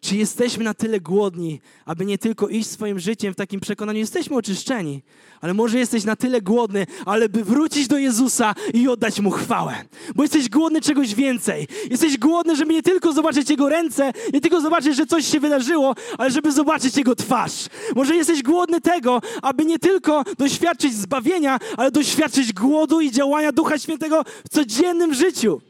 Czy 0.00 0.16
jesteśmy 0.16 0.64
na 0.64 0.74
tyle 0.74 1.00
głodni, 1.00 1.60
aby 1.84 2.06
nie 2.06 2.18
tylko 2.18 2.48
iść 2.48 2.70
swoim 2.70 2.98
życiem 2.98 3.32
w 3.32 3.36
takim 3.36 3.60
przekonaniu, 3.60 3.98
jesteśmy 3.98 4.36
oczyszczeni, 4.36 5.02
ale 5.40 5.54
może 5.54 5.78
jesteś 5.78 6.04
na 6.04 6.16
tyle 6.16 6.40
głodny, 6.40 6.86
ale 7.06 7.28
by 7.28 7.44
wrócić 7.44 7.88
do 7.88 7.98
Jezusa 7.98 8.54
i 8.74 8.88
oddać 8.88 9.20
Mu 9.20 9.30
chwałę. 9.30 9.74
Bo 10.14 10.22
jesteś 10.22 10.48
głodny 10.48 10.80
czegoś 10.80 11.14
więcej. 11.14 11.68
Jesteś 11.90 12.18
głodny, 12.18 12.56
żeby 12.56 12.72
nie 12.72 12.82
tylko 12.82 13.12
zobaczyć 13.12 13.50
Jego 13.50 13.68
ręce, 13.68 14.12
nie 14.32 14.40
tylko 14.40 14.60
zobaczyć, 14.60 14.96
że 14.96 15.06
coś 15.06 15.26
się 15.26 15.40
wydarzyło, 15.40 15.94
ale 16.18 16.30
żeby 16.30 16.52
zobaczyć 16.52 16.96
Jego 16.96 17.14
twarz. 17.16 17.66
Może 17.96 18.16
jesteś 18.16 18.42
głodny 18.42 18.80
tego, 18.80 19.20
aby 19.42 19.64
nie 19.64 19.78
tylko 19.78 20.24
doświadczyć 20.38 20.94
zbawienia, 20.94 21.58
ale 21.76 21.90
doświadczyć 21.90 22.52
głodu 22.52 23.00
i 23.00 23.10
działania 23.10 23.52
Ducha 23.52 23.78
Świętego 23.78 24.24
w 24.44 24.48
codziennym 24.48 25.14
życiu. 25.14 25.60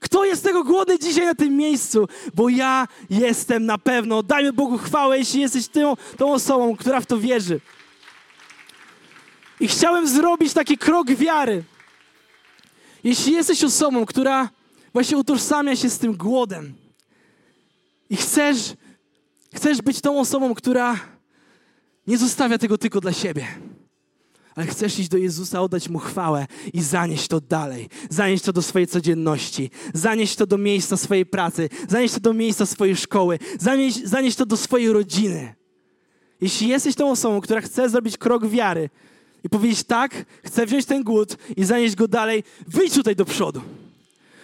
Kto 0.00 0.24
jest 0.24 0.42
tego 0.42 0.64
głodny 0.64 0.98
dzisiaj 0.98 1.26
na 1.26 1.34
tym 1.34 1.56
miejscu? 1.56 2.08
Bo 2.34 2.48
ja 2.48 2.88
jestem 3.10 3.66
na 3.66 3.78
pewno. 3.78 4.22
Dajmy 4.22 4.52
Bogu 4.52 4.78
chwałę, 4.78 5.18
jeśli 5.18 5.40
jesteś 5.40 5.68
tą, 5.68 5.96
tą 6.16 6.32
osobą, 6.32 6.76
która 6.76 7.00
w 7.00 7.06
to 7.06 7.18
wierzy. 7.18 7.60
I 9.60 9.68
chciałem 9.68 10.08
zrobić 10.08 10.52
taki 10.52 10.78
krok 10.78 11.10
wiary. 11.10 11.64
Jeśli 13.04 13.32
jesteś 13.32 13.64
osobą, 13.64 14.06
która 14.06 14.48
właśnie 14.92 15.18
utożsamia 15.18 15.76
się 15.76 15.90
z 15.90 15.98
tym 15.98 16.16
głodem 16.16 16.74
i 18.10 18.16
chcesz, 18.16 18.74
chcesz 19.54 19.82
być 19.82 20.00
tą 20.00 20.20
osobą, 20.20 20.54
która 20.54 20.96
nie 22.06 22.18
zostawia 22.18 22.58
tego 22.58 22.78
tylko 22.78 23.00
dla 23.00 23.12
siebie 23.12 23.46
ale 24.58 24.66
chcesz 24.66 24.98
iść 24.98 25.08
do 25.08 25.18
Jezusa, 25.18 25.62
oddać 25.62 25.88
Mu 25.88 25.98
chwałę 25.98 26.46
i 26.72 26.82
zanieść 26.82 27.28
to 27.28 27.40
dalej. 27.40 27.88
Zanieść 28.10 28.44
to 28.44 28.52
do 28.52 28.62
swojej 28.62 28.86
codzienności, 28.86 29.70
zanieść 29.94 30.36
to 30.36 30.46
do 30.46 30.58
miejsca 30.58 30.96
swojej 30.96 31.26
pracy, 31.26 31.68
zanieść 31.88 32.14
to 32.14 32.20
do 32.20 32.32
miejsca 32.32 32.66
swojej 32.66 32.96
szkoły, 32.96 33.38
zanieść, 33.58 34.04
zanieść 34.04 34.36
to 34.36 34.46
do 34.46 34.56
swojej 34.56 34.92
rodziny. 34.92 35.54
Jeśli 36.40 36.68
jesteś 36.68 36.94
tą 36.94 37.10
osobą, 37.10 37.40
która 37.40 37.60
chce 37.60 37.88
zrobić 37.88 38.16
krok 38.16 38.46
wiary 38.46 38.90
i 39.44 39.48
powiedzieć 39.48 39.84
tak, 39.84 40.24
chcę 40.44 40.66
wziąć 40.66 40.84
ten 40.84 41.02
głód 41.02 41.36
i 41.56 41.64
zanieść 41.64 41.94
go 41.94 42.08
dalej, 42.08 42.44
wyjdź 42.68 42.94
tutaj 42.94 43.16
do 43.16 43.24
przodu. 43.24 43.60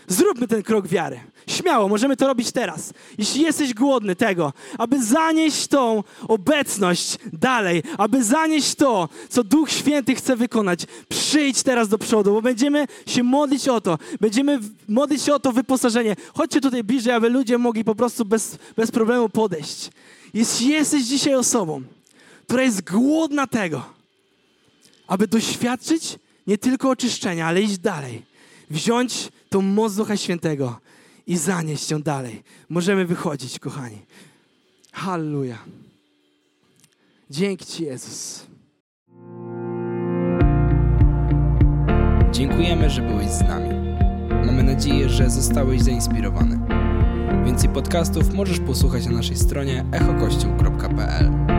Zróbmy 0.09 0.48
ten 0.48 0.62
krok 0.62 0.88
wiary. 0.88 1.20
Śmiało, 1.46 1.88
możemy 1.88 2.16
to 2.16 2.26
robić 2.26 2.52
teraz. 2.52 2.92
Jeśli 3.18 3.42
jesteś 3.42 3.74
głodny 3.74 4.16
tego, 4.16 4.52
aby 4.78 5.05
zanieść 5.05 5.66
tą 5.66 6.02
obecność 6.28 7.18
dalej, 7.32 7.82
aby 7.98 8.24
zanieść 8.24 8.74
to, 8.74 9.09
co 9.28 9.44
Duch 9.44 9.70
Święty 9.70 10.14
chce 10.14 10.36
wykonać, 10.36 10.86
przyjdź 11.09 11.62
teraz 11.62 11.88
do 11.88 11.98
przodu, 11.98 12.32
bo 12.32 12.42
będziemy 12.42 12.86
się 13.07 13.22
modlić 13.22 13.68
o 13.68 13.80
to. 13.80 13.98
Będziemy 14.20 14.59
modlić 14.88 15.22
się 15.22 15.34
o 15.34 15.40
to 15.40 15.52
wyposażenie. 15.52 16.16
Chodźcie 16.34 16.61
tutaj 16.61 16.84
bliżej, 16.84 17.12
aby 17.12 17.28
ludzie 17.28 17.59
mogli 17.59 17.84
po 17.84 17.94
prostu 17.94 18.24
bez, 18.24 18.59
bez 18.76 18.90
problemu 18.90 19.28
podejść. 19.28 19.90
Jeśli 20.34 20.68
jesteś 20.68 21.05
dzisiaj 21.05 21.34
osobą, 21.34 21.82
która 22.46 22.62
jest 22.62 22.90
głodna 22.90 23.46
tego, 23.46 23.84
aby 25.07 25.26
doświadczyć 25.26 26.18
nie 26.46 26.59
tylko 26.59 26.90
oczyszczenia, 26.90 27.46
ale 27.46 27.62
iść 27.62 27.78
dalej, 27.78 28.22
wziąć 28.70 29.28
tą 29.55 29.62
moc 29.62 29.94
Ducha 29.94 30.16
Świętego 30.16 30.80
i 31.26 31.36
zanieść 31.36 31.90
ją 31.90 32.02
dalej. 32.02 32.42
Możemy 32.68 33.07
wychodzić, 33.07 33.59
kochani. 33.59 33.98
Halleluja. 34.92 35.59
Dzięki 37.30 37.66
Ci, 37.66 37.84
Jezus. 37.84 38.46
Dziękujemy, 42.32 42.90
że 42.90 43.02
byłeś 43.02 43.30
z 43.30 43.40
nami. 43.40 43.70
Mamy 44.46 44.62
nadzieję, 44.62 45.09
że 45.09 45.30
zostałeś 45.30 45.82
zainspirowany. 45.82 46.61
Więcej 47.44 47.68
podcastów 47.68 48.34
możesz 48.34 48.61
posłuchać 48.61 49.07
na 49.07 49.12
naszej 49.12 49.36
stronie 49.36 49.84
echokościół.pl. 49.92 51.53